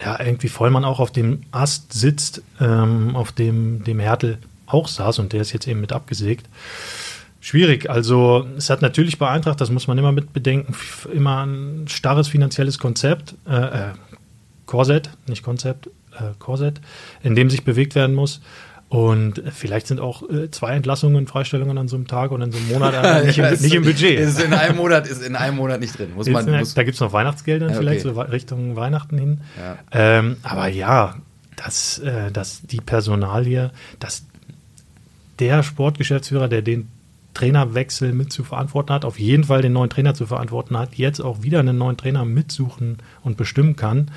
ja 0.00 0.20
irgendwie 0.20 0.48
Vollmann 0.48 0.84
auch 0.84 1.00
auf 1.00 1.10
dem 1.10 1.42
Ast 1.50 1.92
sitzt, 1.92 2.42
ähm, 2.60 3.16
auf 3.16 3.32
dem 3.32 3.82
dem 3.84 3.98
Härtel 3.98 4.38
auch 4.74 4.88
saß 4.88 5.20
und 5.20 5.32
der 5.32 5.40
ist 5.40 5.52
jetzt 5.52 5.68
eben 5.68 5.80
mit 5.80 5.92
abgesägt. 5.92 6.48
Schwierig. 7.40 7.90
Also 7.90 8.46
es 8.56 8.70
hat 8.70 8.82
natürlich 8.82 9.18
bei 9.18 9.28
Eintracht, 9.28 9.60
das 9.60 9.70
muss 9.70 9.86
man 9.86 9.98
immer 9.98 10.12
mit 10.12 10.32
bedenken, 10.32 10.74
immer 11.12 11.44
ein 11.44 11.86
starres 11.88 12.26
finanzielles 12.28 12.78
Konzept, 12.78 13.34
äh, 13.46 13.54
äh, 13.54 13.92
Korsett, 14.66 15.10
nicht 15.26 15.42
Konzept, 15.42 15.88
äh, 16.12 16.32
Korsett, 16.38 16.80
in 17.22 17.34
dem 17.34 17.50
sich 17.50 17.64
bewegt 17.64 17.94
werden 17.94 18.14
muss. 18.14 18.40
Und 18.88 19.42
vielleicht 19.52 19.88
sind 19.88 20.00
auch 20.00 20.22
äh, 20.30 20.50
zwei 20.50 20.74
Entlassungen, 20.74 21.26
Freistellungen 21.26 21.76
an 21.78 21.88
so 21.88 21.96
einem 21.96 22.06
Tag 22.06 22.30
und 22.30 22.42
in 22.42 22.52
so 22.52 22.58
einem 22.58 22.68
Monat 22.68 22.94
äh, 22.94 23.26
nicht, 23.26 23.38
im, 23.38 23.50
nicht, 23.50 23.74
im, 23.74 23.82
Budget. 23.82 24.20
Ist 24.20 24.40
in 24.40 24.54
einem 24.54 24.76
Monat, 24.76 25.06
ist 25.06 25.22
in 25.22 25.36
einem 25.36 25.56
Monat 25.56 25.80
nicht 25.80 25.98
drin. 25.98 26.14
Muss 26.14 26.28
man, 26.28 26.46
in, 26.46 26.58
muss 26.58 26.74
da 26.74 26.82
gibt 26.82 26.94
es 26.94 27.00
noch 27.00 27.12
Weihnachtsgelder 27.12 27.70
ja, 27.70 27.76
vielleicht, 27.76 28.02
so 28.02 28.12
Richtung 28.12 28.76
Weihnachten 28.76 29.18
hin. 29.18 29.40
Ja. 29.58 29.78
Ähm, 29.90 30.36
aber 30.42 30.68
ja, 30.68 31.16
dass, 31.56 31.98
äh, 31.98 32.30
dass 32.30 32.62
die 32.62 32.80
Personalie, 32.80 33.70
dass 33.98 34.24
der 35.38 35.62
Sportgeschäftsführer, 35.62 36.48
der 36.48 36.62
den 36.62 36.88
Trainerwechsel 37.34 38.12
mit 38.12 38.32
zu 38.32 38.44
verantworten 38.44 38.92
hat, 38.92 39.04
auf 39.04 39.18
jeden 39.18 39.44
Fall 39.44 39.60
den 39.60 39.72
neuen 39.72 39.90
Trainer 39.90 40.14
zu 40.14 40.26
verantworten 40.26 40.78
hat, 40.78 40.94
jetzt 40.94 41.20
auch 41.20 41.42
wieder 41.42 41.60
einen 41.60 41.76
neuen 41.76 41.96
Trainer 41.96 42.24
mitsuchen 42.24 42.98
und 43.22 43.36
bestimmen 43.36 43.76
kann. 43.76 44.10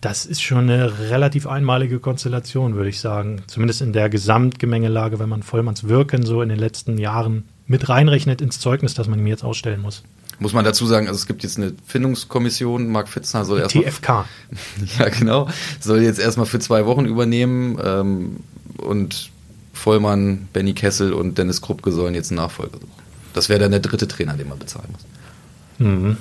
Das 0.00 0.24
ist 0.24 0.40
schon 0.42 0.70
eine 0.70 1.10
relativ 1.10 1.46
einmalige 1.46 1.98
Konstellation, 1.98 2.74
würde 2.74 2.88
ich 2.88 3.00
sagen. 3.00 3.42
Zumindest 3.46 3.82
in 3.82 3.92
der 3.92 4.08
Gesamtgemengelage, 4.08 5.18
wenn 5.18 5.28
man 5.28 5.42
Vollmanns 5.42 5.88
Wirken 5.88 6.24
so 6.24 6.40
in 6.40 6.48
den 6.48 6.58
letzten 6.58 6.96
Jahren 6.96 7.44
mit 7.66 7.88
reinrechnet 7.88 8.40
ins 8.40 8.60
Zeugnis, 8.60 8.94
das 8.94 9.08
man 9.08 9.18
ihm 9.18 9.26
jetzt 9.26 9.44
ausstellen 9.44 9.80
muss. 9.80 10.02
Muss 10.38 10.54
man 10.54 10.64
dazu 10.64 10.86
sagen, 10.86 11.06
also 11.06 11.18
es 11.18 11.26
gibt 11.26 11.42
jetzt 11.42 11.58
eine 11.58 11.74
Findungskommission, 11.86 12.88
Marc 12.88 13.08
Fitzner 13.08 13.44
soll 13.44 13.60
erstmal. 13.60 13.84
TFK. 13.84 14.24
ja, 14.98 15.08
genau. 15.10 15.48
Soll 15.80 16.00
jetzt 16.00 16.18
erstmal 16.18 16.46
für 16.46 16.58
zwei 16.60 16.86
Wochen 16.86 17.04
übernehmen 17.04 17.78
ähm, 17.84 18.36
und 18.78 19.30
Vollmann, 19.80 20.48
Benny 20.52 20.74
Kessel 20.74 21.12
und 21.12 21.38
Dennis 21.38 21.62
Kruppke 21.62 21.90
sollen 21.90 22.14
jetzt 22.14 22.30
einen 22.30 22.36
Nachfolger 22.36 22.78
suchen. 22.78 23.02
Das 23.32 23.48
wäre 23.48 23.60
dann 23.60 23.70
der 23.70 23.80
dritte 23.80 24.06
Trainer, 24.06 24.36
den 24.36 24.48
man 24.48 24.58
bezahlen 24.58 24.88
muss. 24.92 25.06
Mhm. 25.78 26.16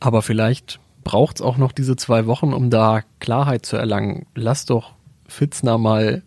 Aber 0.00 0.22
vielleicht 0.22 0.80
braucht 1.04 1.36
es 1.36 1.42
auch 1.42 1.56
noch 1.56 1.72
diese 1.72 1.96
zwei 1.96 2.26
Wochen, 2.26 2.52
um 2.52 2.70
da 2.70 3.02
Klarheit 3.20 3.66
zu 3.66 3.76
erlangen. 3.76 4.26
Lass 4.34 4.64
doch 4.64 4.94
Fitzner 5.26 5.78
mal 5.78 6.22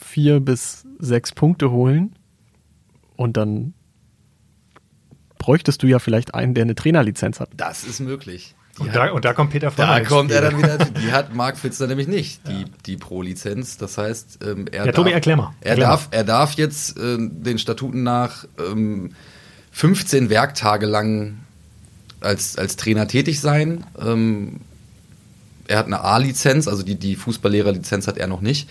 vier 0.00 0.40
bis 0.40 0.84
sechs 0.98 1.32
Punkte 1.32 1.70
holen 1.70 2.16
und 3.16 3.36
dann 3.36 3.74
bräuchtest 5.38 5.82
du 5.82 5.86
ja 5.86 5.98
vielleicht 5.98 6.34
einen, 6.34 6.54
der 6.54 6.62
eine 6.62 6.74
Trainerlizenz 6.74 7.38
hat. 7.38 7.50
Das 7.56 7.84
ist 7.84 8.00
möglich. 8.00 8.54
Und 8.78 8.88
hat- 8.90 8.96
da, 8.96 9.10
und 9.12 9.24
da 9.24 9.32
kommt 9.32 9.50
Peter 9.52 9.68
Da 9.68 9.70
Vollmann 9.72 9.98
ins 10.00 10.08
kommt 10.08 10.30
er 10.30 10.40
dann 10.42 10.58
wieder, 10.58 10.76
die 10.78 11.12
hat 11.12 11.34
Marc 11.34 11.56
Fitzner 11.58 11.86
nämlich 11.86 12.08
nicht, 12.08 12.46
die, 12.46 12.66
die 12.84 12.96
Pro-Lizenz. 12.96 13.78
Das 13.78 13.96
heißt, 13.98 14.40
ähm, 14.44 14.66
er, 14.70 14.86
Ja, 14.86 14.92
Tobi, 14.92 15.12
erklär 15.12 15.36
mal. 15.36 15.54
er, 15.60 15.70
Erklär 15.70 15.86
darf, 15.88 16.08
er 16.10 16.24
darf 16.24 16.52
jetzt 16.54 16.98
ähm, 16.98 17.42
den 17.42 17.58
Statuten 17.58 18.02
nach 18.02 18.44
ähm, 18.58 19.12
15 19.72 20.28
Werktage 20.30 20.86
lang 20.86 21.38
als, 22.20 22.56
als 22.58 22.76
Trainer 22.76 23.06
tätig 23.08 23.40
sein. 23.40 23.84
Ähm, 24.00 24.60
er 25.68 25.78
hat 25.78 25.86
eine 25.86 26.00
A-Lizenz, 26.02 26.68
also 26.68 26.82
die, 26.82 26.94
die 26.96 27.16
Fußballlehrerlizenz 27.16 28.06
hat 28.06 28.18
er 28.18 28.26
noch 28.26 28.40
nicht. 28.40 28.68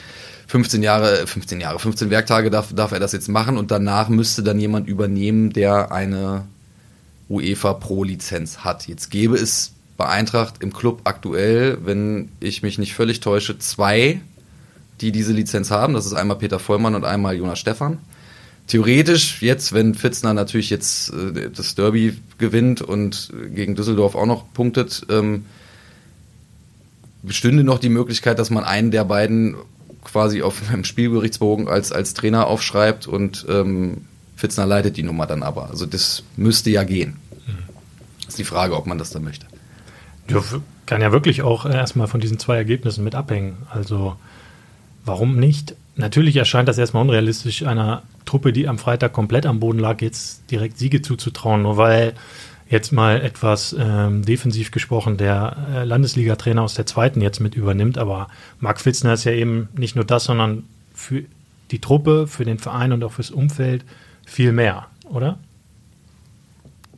15 0.47 0.83
Jahre, 0.83 1.25
15 1.27 1.59
Jahre, 1.59 1.79
15 1.79 2.09
Werktage 2.12 2.50
darf, 2.51 2.74
darf 2.74 2.91
er 2.91 3.00
das 3.00 3.12
jetzt 3.12 3.27
machen 3.29 3.57
und 3.57 3.71
danach 3.71 4.09
müsste 4.09 4.43
dann 4.43 4.59
jemand 4.59 4.88
übernehmen, 4.88 5.51
der 5.51 5.91
eine 5.91 6.45
UEFA 7.29 7.74
Pro-Lizenz 7.74 8.59
hat. 8.59 8.88
Jetzt 8.88 9.09
gäbe 9.09 9.35
es 9.35 9.74
bei 9.97 10.07
Eintracht 10.07 10.55
im 10.61 10.73
Club 10.73 11.01
aktuell, 11.05 11.77
wenn 11.83 12.29
ich 12.39 12.63
mich 12.63 12.77
nicht 12.77 12.93
völlig 12.93 13.21
täusche, 13.21 13.57
zwei, 13.59 14.21
die 15.01 15.11
diese 15.11 15.33
Lizenz 15.33 15.71
haben. 15.71 15.93
Das 15.93 16.05
ist 16.05 16.13
einmal 16.13 16.37
Peter 16.37 16.59
Vollmann 16.59 16.95
und 16.95 17.05
einmal 17.05 17.35
Jonas 17.35 17.59
Stephan. 17.59 17.99
Theoretisch 18.67 19.41
jetzt, 19.41 19.73
wenn 19.73 19.93
Fitzner 19.93 20.33
natürlich 20.33 20.69
jetzt 20.69 21.13
äh, 21.13 21.49
das 21.51 21.75
Derby 21.75 22.17
gewinnt 22.37 22.81
und 22.81 23.31
gegen 23.53 23.75
Düsseldorf 23.75 24.15
auch 24.15 24.25
noch 24.25 24.51
punktet, 24.53 25.05
ähm, 25.09 25.45
bestünde 27.21 27.63
noch 27.63 27.79
die 27.79 27.89
Möglichkeit, 27.89 28.39
dass 28.39 28.49
man 28.49 28.63
einen 28.63 28.91
der 28.91 29.03
beiden 29.03 29.55
quasi 30.03 30.41
auf 30.41 30.69
einem 30.69 30.83
Spielberichtsbogen 30.83 31.67
als, 31.67 31.91
als 31.91 32.13
Trainer 32.13 32.47
aufschreibt 32.47 33.07
und 33.07 33.45
ähm, 33.49 34.05
Fitzner 34.35 34.65
leitet 34.65 34.97
die 34.97 35.03
Nummer 35.03 35.27
dann 35.27 35.43
aber. 35.43 35.69
Also 35.69 35.85
das 35.85 36.23
müsste 36.35 36.69
ja 36.69 36.83
gehen. 36.83 37.17
Ist 38.27 38.37
die 38.37 38.43
Frage, 38.43 38.75
ob 38.75 38.87
man 38.87 38.97
das 38.97 39.11
dann 39.11 39.23
möchte. 39.23 39.45
Ja, 40.29 40.41
kann 40.86 41.01
ja 41.01 41.12
wirklich 41.12 41.41
auch 41.41 41.65
erstmal 41.65 42.08
von 42.08 42.20
diesen 42.20 42.39
zwei 42.39 42.58
Ergebnissen 42.58 43.03
mit 43.03 43.15
abhängen. 43.15 43.58
Also, 43.70 44.15
warum 45.03 45.38
nicht? 45.38 45.75
Natürlich 45.96 46.36
erscheint 46.36 46.67
das 46.67 46.77
erstmal 46.77 47.03
unrealistisch, 47.03 47.63
einer 47.63 48.03
Truppe, 48.25 48.51
die 48.51 48.67
am 48.67 48.77
Freitag 48.77 49.13
komplett 49.13 49.46
am 49.46 49.60
Boden 49.60 49.79
lag, 49.79 50.01
jetzt 50.01 50.50
direkt 50.51 50.77
Siege 50.77 51.01
zuzutrauen, 51.01 51.62
nur 51.62 51.77
weil 51.77 52.13
jetzt 52.70 52.91
mal 52.91 53.22
etwas 53.22 53.75
ähm, 53.77 54.25
defensiv 54.25 54.72
gesprochen 54.72 55.17
der 55.17 55.55
äh, 55.74 55.84
Landesliga-Trainer 55.84 56.63
aus 56.63 56.74
der 56.74 56.86
zweiten 56.86 57.22
jetzt 57.22 57.39
mit 57.39 57.55
übernimmt. 57.55 57.98
Aber 57.98 58.27
Marc 58.60 58.82
Fitzner 58.82 59.13
ist 59.13 59.24
ja 59.24 59.32
eben 59.32 59.70
nicht 59.77 59.96
nur 59.96 60.05
das, 60.05 60.25
sondern 60.25 60.63
für 60.94 61.24
die 61.72 61.79
Truppe, 61.79 62.27
für 62.27 62.46
den 62.46 62.58
Verein 62.58 62.91
und 62.91 63.03
auch 63.03 63.13
fürs 63.13 63.32
Umfeld 63.32 63.86
viel 64.25 64.51
mehr, 64.51 64.88
oder? 65.05 65.38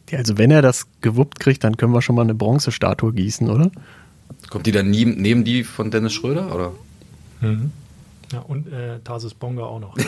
Ja, 0.09 0.19
also 0.19 0.37
wenn 0.37 0.51
er 0.51 0.61
das 0.61 0.87
gewuppt 1.01 1.39
kriegt, 1.39 1.63
dann 1.63 1.77
können 1.77 1.93
wir 1.93 2.01
schon 2.01 2.15
mal 2.15 2.21
eine 2.21 2.35
Bronzestatue 2.35 3.13
gießen, 3.13 3.49
oder? 3.49 3.71
Kommt 4.49 4.65
die 4.65 4.71
dann 4.71 4.89
nie, 4.89 5.05
neben 5.05 5.43
die 5.43 5.63
von 5.63 5.91
Dennis 5.91 6.13
Schröder? 6.13 6.53
Oder? 6.53 6.71
Ja, 8.31 8.39
und 8.39 8.71
äh, 8.71 8.99
Tarsis 9.03 9.33
Bonga 9.33 9.63
auch 9.63 9.79
noch. 9.79 9.97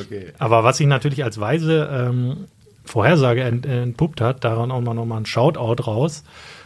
Okay. 0.00 0.32
Aber 0.38 0.64
was 0.64 0.78
sich 0.78 0.86
natürlich 0.86 1.24
als 1.24 1.40
weise 1.40 1.88
ähm, 1.90 2.46
Vorhersage 2.84 3.42
ent, 3.42 3.66
entpuppt 3.66 4.20
hat, 4.20 4.44
daran 4.44 4.70
auch 4.70 4.80
mal 4.80 4.94
nochmal 4.94 5.20
ein 5.20 5.26
Shoutout 5.26 5.82
raus 5.84 6.24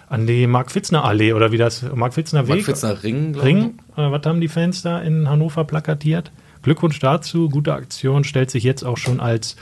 an 0.09 0.27
die 0.27 0.47
Mark-Fitzner-Allee 0.47 1.35
oder 1.35 1.53
wie 1.53 1.57
das 1.57 1.83
Mark-Fitzner-Weg. 1.83 2.49
Mark 2.49 2.65
Fitzner 2.65 3.03
Ring, 3.03 3.35
Ring, 3.37 3.79
äh, 3.97 4.11
was 4.11 4.23
haben 4.27 4.41
die 4.41 4.49
Fans 4.49 4.83
da 4.83 5.01
in 5.01 5.29
Hannover 5.29 5.65
plakatiert? 5.65 6.33
Glückwunsch 6.63 6.99
dazu, 6.99 7.49
gute 7.49 7.73
Aktion, 7.73 8.25
stellt 8.25 8.51
sich 8.51 8.65
jetzt 8.65 8.83
auch 8.83 8.99
schon 8.99 9.21
als 9.21 9.57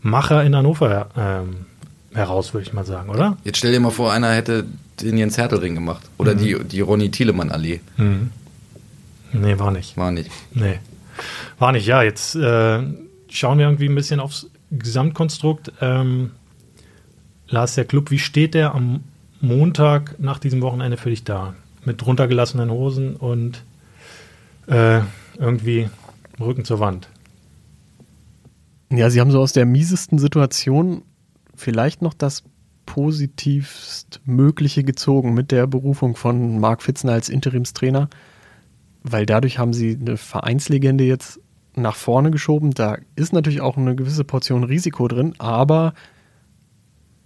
Angstmacher 0.00 0.44
in 0.44 0.56
Hannover 0.56 1.08
ähm, 1.16 1.66
heraus, 2.12 2.54
würde 2.54 2.66
ich 2.66 2.72
mal 2.72 2.84
sagen, 2.84 3.10
oder? 3.10 3.36
Jetzt 3.44 3.58
stell 3.58 3.72
dir 3.72 3.80
mal 3.80 3.90
vor, 3.90 4.12
einer 4.12 4.32
hätte 4.32 4.64
den 5.00 5.16
Jens 5.16 5.38
Hertel-Ring 5.38 5.74
gemacht. 5.74 6.02
Oder 6.18 6.34
die, 6.34 6.58
die 6.64 6.80
Ronny 6.80 7.10
Thielemann-Allee. 7.10 7.80
Nee, 9.32 9.58
war 9.58 9.70
nicht. 9.70 9.96
War 9.96 10.10
nicht. 10.10 10.30
Nee. 10.52 10.78
War 11.58 11.72
nicht, 11.72 11.86
ja. 11.86 12.02
Jetzt 12.02 12.34
äh, 12.34 12.82
schauen 13.28 13.58
wir 13.58 13.66
irgendwie 13.66 13.88
ein 13.88 13.94
bisschen 13.94 14.20
aufs 14.20 14.48
Gesamtkonstrukt. 14.70 15.72
Ähm, 15.80 16.32
Lars, 17.48 17.74
der 17.74 17.84
Club, 17.84 18.10
wie 18.10 18.18
steht 18.18 18.54
der 18.54 18.74
am 18.74 19.04
Montag 19.40 20.16
nach 20.18 20.38
diesem 20.38 20.60
Wochenende 20.60 20.96
für 20.96 21.10
dich 21.10 21.24
da? 21.24 21.54
Mit 21.84 22.04
runtergelassenen 22.04 22.70
Hosen 22.70 23.16
und 23.16 23.62
äh, 24.66 25.00
irgendwie 25.38 25.88
Rücken 26.38 26.64
zur 26.64 26.80
Wand. 26.80 27.08
Ja, 28.92 29.08
sie 29.08 29.20
haben 29.20 29.30
so 29.30 29.40
aus 29.40 29.52
der 29.52 29.66
miesesten 29.66 30.18
Situation 30.18 31.02
vielleicht 31.54 32.02
noch 32.02 32.14
das 32.14 32.42
positivst 32.86 34.20
Mögliche 34.24 34.82
gezogen 34.82 35.32
mit 35.32 35.52
der 35.52 35.68
Berufung 35.68 36.16
von 36.16 36.58
Marc 36.58 36.82
Fitzner 36.82 37.12
als 37.12 37.28
Interimstrainer, 37.28 38.08
weil 39.04 39.26
dadurch 39.26 39.58
haben 39.58 39.72
sie 39.72 39.96
eine 40.00 40.16
Vereinslegende 40.16 41.04
jetzt 41.04 41.38
nach 41.76 41.94
vorne 41.94 42.32
geschoben. 42.32 42.72
Da 42.72 42.98
ist 43.14 43.32
natürlich 43.32 43.60
auch 43.60 43.76
eine 43.76 43.94
gewisse 43.94 44.24
Portion 44.24 44.64
Risiko 44.64 45.06
drin, 45.06 45.34
aber 45.38 45.94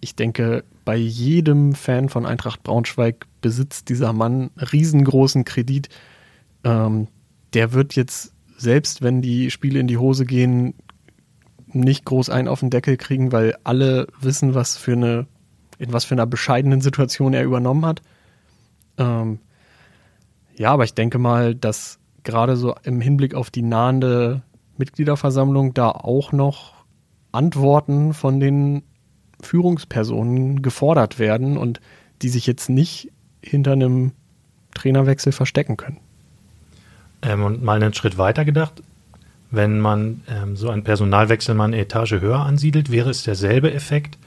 ich 0.00 0.14
denke, 0.14 0.64
bei 0.84 0.96
jedem 0.96 1.74
Fan 1.74 2.10
von 2.10 2.26
Eintracht 2.26 2.62
Braunschweig 2.62 3.26
besitzt 3.40 3.88
dieser 3.88 4.12
Mann 4.12 4.50
riesengroßen 4.56 5.46
Kredit. 5.46 5.88
Ähm, 6.62 7.08
der 7.54 7.72
wird 7.72 7.96
jetzt, 7.96 8.34
selbst 8.58 9.00
wenn 9.00 9.22
die 9.22 9.50
Spiele 9.50 9.80
in 9.80 9.86
die 9.86 9.96
Hose 9.96 10.26
gehen, 10.26 10.74
nicht 11.74 12.04
groß 12.04 12.30
einen 12.30 12.48
auf 12.48 12.60
den 12.60 12.70
Deckel 12.70 12.96
kriegen, 12.96 13.32
weil 13.32 13.56
alle 13.64 14.06
wissen, 14.20 14.54
was 14.54 14.76
für 14.76 14.92
eine, 14.92 15.26
in 15.78 15.92
was 15.92 16.04
für 16.04 16.14
einer 16.14 16.26
bescheidenen 16.26 16.80
Situation 16.80 17.34
er 17.34 17.44
übernommen 17.44 17.84
hat. 17.84 18.02
Ähm, 18.98 19.38
ja, 20.56 20.70
aber 20.70 20.84
ich 20.84 20.94
denke 20.94 21.18
mal, 21.18 21.54
dass 21.54 21.98
gerade 22.22 22.56
so 22.56 22.74
im 22.84 23.00
Hinblick 23.00 23.34
auf 23.34 23.50
die 23.50 23.62
nahende 23.62 24.42
Mitgliederversammlung 24.76 25.74
da 25.74 25.90
auch 25.90 26.32
noch 26.32 26.74
Antworten 27.32 28.14
von 28.14 28.40
den 28.40 28.82
Führungspersonen 29.40 30.62
gefordert 30.62 31.18
werden 31.18 31.56
und 31.56 31.80
die 32.22 32.28
sich 32.28 32.46
jetzt 32.46 32.70
nicht 32.70 33.10
hinter 33.42 33.72
einem 33.72 34.12
Trainerwechsel 34.74 35.32
verstecken 35.32 35.76
können. 35.76 35.98
Ähm, 37.22 37.42
und 37.42 37.62
mal 37.62 37.82
einen 37.82 37.94
Schritt 37.94 38.18
weiter 38.18 38.44
gedacht, 38.44 38.82
wenn 39.54 39.80
man 39.80 40.22
ähm, 40.28 40.56
so 40.56 40.70
einen 40.70 40.84
Personalwechsel 40.84 41.54
mal 41.54 41.64
eine 41.64 41.78
Etage 41.78 42.20
höher 42.20 42.40
ansiedelt, 42.40 42.90
wäre 42.90 43.10
es 43.10 43.22
derselbe 43.22 43.72
Effekt, 43.72 44.18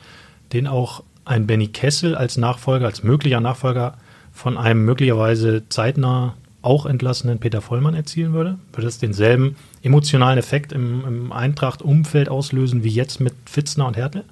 den 0.54 0.68
auch 0.68 1.04
ein 1.26 1.48
Benny 1.48 1.68
Kessel 1.68 2.16
als 2.16 2.38
Nachfolger, 2.38 2.86
als 2.86 3.04
möglicher 3.04 3.42
Nachfolger 3.42 3.96
von 4.32 4.58
einem 4.58 4.86
möglicherweise 4.86 5.68
zeitnah 5.70 6.36
auch 6.62 6.86
entlassenen 6.86 7.40
Peter 7.40 7.62
Vollmann 7.62 7.94
erzielen 7.94 8.34
würde? 8.34 8.58
Würde 8.74 8.88
es 8.88 8.98
denselben 8.98 9.56
emotionalen 9.84 10.38
Effekt 10.38 10.74
im, 10.74 11.06
im 11.06 11.32
Eintracht-Umfeld 11.32 12.30
auslösen 12.30 12.84
wie 12.84 12.90
jetzt 12.90 13.20
mit 13.20 13.34
Fitzner 13.46 13.88
und 13.88 13.98
Hertel? 13.98 14.24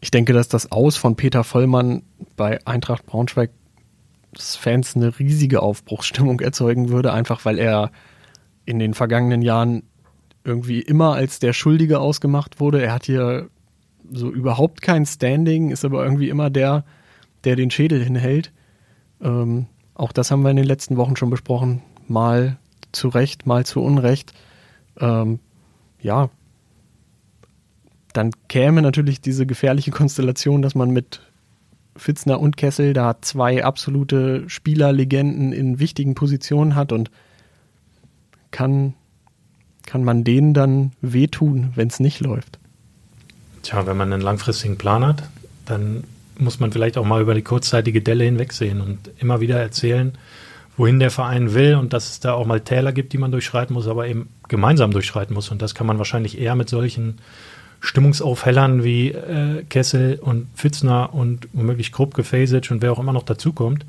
Ich 0.00 0.10
denke, 0.10 0.32
dass 0.32 0.48
das 0.48 0.70
Aus 0.72 0.96
von 0.96 1.16
Peter 1.16 1.44
Vollmann 1.44 2.02
bei 2.36 2.64
Eintracht 2.66 3.06
Braunschweig 3.06 3.50
Fans 4.36 4.96
eine 4.96 5.18
riesige 5.18 5.62
Aufbruchsstimmung 5.62 6.40
erzeugen 6.40 6.88
würde, 6.88 7.12
einfach 7.12 7.44
weil 7.44 7.58
er 7.58 7.90
in 8.64 8.78
den 8.78 8.94
vergangenen 8.94 9.42
Jahren 9.42 9.82
irgendwie 10.44 10.80
immer 10.80 11.14
als 11.14 11.38
der 11.38 11.52
Schuldige 11.52 12.00
ausgemacht 12.00 12.60
wurde. 12.60 12.82
Er 12.82 12.92
hat 12.92 13.06
hier 13.06 13.48
so 14.12 14.30
überhaupt 14.30 14.82
kein 14.82 15.06
Standing, 15.06 15.70
ist 15.70 15.84
aber 15.84 16.04
irgendwie 16.04 16.28
immer 16.28 16.50
der, 16.50 16.84
der 17.44 17.56
den 17.56 17.70
Schädel 17.70 18.02
hinhält. 18.02 18.52
Ähm, 19.22 19.66
auch 19.94 20.12
das 20.12 20.30
haben 20.30 20.42
wir 20.42 20.50
in 20.50 20.56
den 20.56 20.66
letzten 20.66 20.96
Wochen 20.96 21.16
schon 21.16 21.30
besprochen. 21.30 21.82
Mal 22.06 22.58
zu 22.92 23.08
Recht, 23.08 23.46
mal 23.46 23.64
zu 23.64 23.80
Unrecht. 23.80 24.34
Ähm, 25.00 25.40
ja, 26.00 26.28
dann 28.12 28.30
käme 28.48 28.82
natürlich 28.82 29.20
diese 29.20 29.46
gefährliche 29.46 29.90
Konstellation, 29.90 30.62
dass 30.62 30.74
man 30.74 30.90
mit 30.90 31.20
Fitzner 31.96 32.40
und 32.40 32.56
Kessel 32.56 32.92
da 32.92 33.20
zwei 33.20 33.64
absolute 33.64 34.48
Spielerlegenden 34.48 35.52
in 35.52 35.78
wichtigen 35.78 36.14
Positionen 36.14 36.74
hat 36.74 36.92
und 36.92 37.10
kann, 38.54 38.94
kann 39.84 40.04
man 40.04 40.22
denen 40.22 40.54
dann 40.54 40.92
wehtun, 41.02 41.72
wenn 41.74 41.88
es 41.88 41.98
nicht 41.98 42.20
läuft. 42.20 42.60
Tja, 43.62 43.84
wenn 43.86 43.96
man 43.96 44.12
einen 44.12 44.22
langfristigen 44.22 44.78
Plan 44.78 45.04
hat, 45.04 45.24
dann 45.66 46.04
muss 46.38 46.60
man 46.60 46.70
vielleicht 46.70 46.96
auch 46.96 47.04
mal 47.04 47.20
über 47.20 47.34
die 47.34 47.42
kurzzeitige 47.42 48.00
Delle 48.00 48.24
hinwegsehen 48.24 48.80
und 48.80 49.10
immer 49.18 49.40
wieder 49.40 49.58
erzählen, 49.58 50.12
wohin 50.76 51.00
der 51.00 51.10
Verein 51.10 51.52
will 51.52 51.74
und 51.74 51.92
dass 51.92 52.10
es 52.10 52.20
da 52.20 52.34
auch 52.34 52.46
mal 52.46 52.60
Täler 52.60 52.92
gibt, 52.92 53.12
die 53.12 53.18
man 53.18 53.32
durchschreiten 53.32 53.74
muss, 53.74 53.88
aber 53.88 54.06
eben 54.06 54.28
gemeinsam 54.48 54.92
durchschreiten 54.92 55.34
muss. 55.34 55.50
Und 55.50 55.60
das 55.60 55.74
kann 55.74 55.86
man 55.86 55.98
wahrscheinlich 55.98 56.38
eher 56.40 56.54
mit 56.54 56.68
solchen 56.68 57.18
Stimmungsaufhellern 57.80 58.84
wie 58.84 59.10
äh, 59.10 59.64
Kessel 59.68 60.18
und 60.20 60.46
Fitzner 60.54 61.12
und 61.12 61.48
womöglich 61.52 61.90
Krupp, 61.90 62.14
Gefasic 62.14 62.70
und 62.70 62.82
wer 62.82 62.92
auch 62.92 63.00
immer 63.00 63.12
noch 63.12 63.24
dazukommt, 63.24 63.84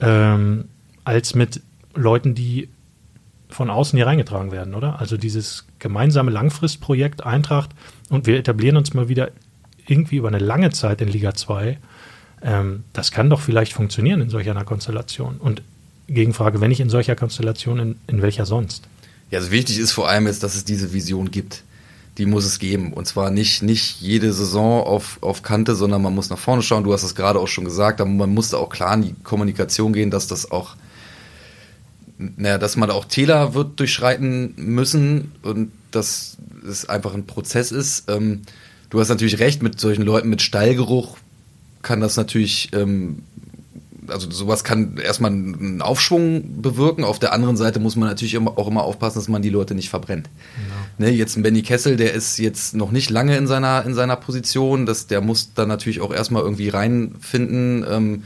ähm, 0.00 0.64
als 1.04 1.34
mit 1.34 1.60
Leuten, 1.94 2.34
die 2.34 2.68
von 3.54 3.70
außen 3.70 3.96
hier 3.96 4.06
reingetragen 4.06 4.52
werden, 4.52 4.74
oder? 4.74 5.00
Also 5.00 5.16
dieses 5.16 5.66
gemeinsame 5.78 6.30
Langfristprojekt 6.30 7.24
Eintracht 7.24 7.70
und 8.08 8.26
wir 8.26 8.38
etablieren 8.38 8.76
uns 8.76 8.94
mal 8.94 9.08
wieder 9.08 9.30
irgendwie 9.86 10.16
über 10.16 10.28
eine 10.28 10.38
lange 10.38 10.70
Zeit 10.70 11.00
in 11.00 11.08
Liga 11.08 11.34
2. 11.34 11.78
Ähm, 12.42 12.84
das 12.92 13.10
kann 13.10 13.30
doch 13.30 13.40
vielleicht 13.40 13.72
funktionieren 13.72 14.20
in 14.20 14.30
solch 14.30 14.48
einer 14.50 14.64
Konstellation. 14.64 15.36
Und 15.38 15.62
Gegenfrage, 16.08 16.60
wenn 16.60 16.68
nicht 16.68 16.80
in 16.80 16.90
solcher 16.90 17.16
Konstellation, 17.16 17.78
in, 17.78 17.96
in 18.06 18.22
welcher 18.22 18.46
sonst? 18.46 18.84
Ja, 19.30 19.38
also 19.38 19.50
wichtig 19.50 19.78
ist 19.78 19.92
vor 19.92 20.08
allem 20.08 20.26
jetzt, 20.26 20.42
dass 20.42 20.54
es 20.54 20.64
diese 20.64 20.92
Vision 20.92 21.30
gibt. 21.30 21.62
Die 22.18 22.26
muss 22.26 22.44
es 22.44 22.58
geben. 22.58 22.92
Und 22.92 23.06
zwar 23.06 23.30
nicht, 23.30 23.62
nicht 23.62 24.00
jede 24.00 24.32
Saison 24.34 24.82
auf, 24.84 25.18
auf 25.22 25.42
Kante, 25.42 25.74
sondern 25.74 26.02
man 26.02 26.14
muss 26.14 26.28
nach 26.28 26.38
vorne 26.38 26.62
schauen. 26.62 26.84
Du 26.84 26.92
hast 26.92 27.02
es 27.02 27.14
gerade 27.14 27.38
auch 27.38 27.48
schon 27.48 27.64
gesagt, 27.64 28.00
aber 28.02 28.10
man 28.10 28.34
muss 28.34 28.50
da 28.50 28.58
auch 28.58 28.68
klar 28.68 28.94
in 28.94 29.02
die 29.02 29.14
Kommunikation 29.24 29.94
gehen, 29.94 30.10
dass 30.10 30.26
das 30.26 30.50
auch, 30.50 30.76
naja, 32.18 32.58
dass 32.58 32.76
man 32.76 32.90
auch 32.90 33.04
Täler 33.04 33.54
wird 33.54 33.78
durchschreiten 33.80 34.54
müssen 34.56 35.32
und 35.42 35.72
dass 35.90 36.36
es 36.68 36.88
einfach 36.88 37.14
ein 37.14 37.26
Prozess 37.26 37.72
ist. 37.72 38.08
Ähm, 38.08 38.42
du 38.90 39.00
hast 39.00 39.08
natürlich 39.08 39.38
recht, 39.38 39.62
mit 39.62 39.80
solchen 39.80 40.02
Leuten 40.02 40.28
mit 40.28 40.42
Stallgeruch 40.42 41.16
kann 41.82 42.00
das 42.00 42.16
natürlich 42.16 42.70
ähm, 42.72 43.22
also 44.08 44.30
sowas 44.30 44.64
kann 44.64 44.96
erstmal 44.96 45.30
einen 45.30 45.82
Aufschwung 45.82 46.60
bewirken. 46.62 47.04
Auf 47.04 47.18
der 47.18 47.32
anderen 47.32 47.56
Seite 47.56 47.80
muss 47.80 47.96
man 47.96 48.08
natürlich 48.08 48.36
auch 48.38 48.68
immer 48.68 48.82
aufpassen, 48.82 49.18
dass 49.18 49.28
man 49.28 49.42
die 49.42 49.50
Leute 49.50 49.74
nicht 49.74 49.90
verbrennt. 49.90 50.28
Genau. 50.98 51.10
Ne, 51.10 51.16
jetzt 51.16 51.36
ein 51.36 51.42
Benny 51.42 51.62
Kessel, 51.62 51.96
der 51.96 52.12
ist 52.12 52.38
jetzt 52.38 52.74
noch 52.74 52.90
nicht 52.90 53.10
lange 53.10 53.36
in 53.36 53.46
seiner, 53.46 53.84
in 53.84 53.94
seiner 53.94 54.16
Position. 54.16 54.86
Das, 54.86 55.06
der 55.06 55.20
muss 55.20 55.54
dann 55.54 55.68
natürlich 55.68 56.00
auch 56.00 56.12
erstmal 56.12 56.42
irgendwie 56.42 56.68
reinfinden. 56.68 57.84
Ähm, 57.88 58.22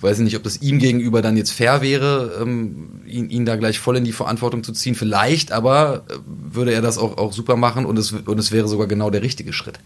weiß 0.00 0.18
ich 0.18 0.24
nicht, 0.24 0.36
ob 0.36 0.42
das 0.42 0.62
ihm 0.62 0.78
gegenüber 0.78 1.22
dann 1.22 1.36
jetzt 1.36 1.52
fair 1.52 1.82
wäre, 1.82 2.38
ähm, 2.40 3.02
ihn, 3.06 3.30
ihn 3.30 3.44
da 3.44 3.56
gleich 3.56 3.78
voll 3.78 3.96
in 3.96 4.04
die 4.04 4.12
Verantwortung 4.12 4.62
zu 4.64 4.72
ziehen. 4.72 4.94
Vielleicht, 4.94 5.52
aber 5.52 6.04
äh, 6.08 6.14
würde 6.26 6.72
er 6.72 6.82
das 6.82 6.98
auch, 6.98 7.18
auch 7.18 7.32
super 7.32 7.56
machen 7.56 7.86
und 7.86 7.98
es, 7.98 8.12
und 8.12 8.38
es 8.38 8.52
wäre 8.52 8.68
sogar 8.68 8.86
genau 8.86 9.10
der 9.10 9.22
richtige 9.22 9.52
Schritt 9.52 9.78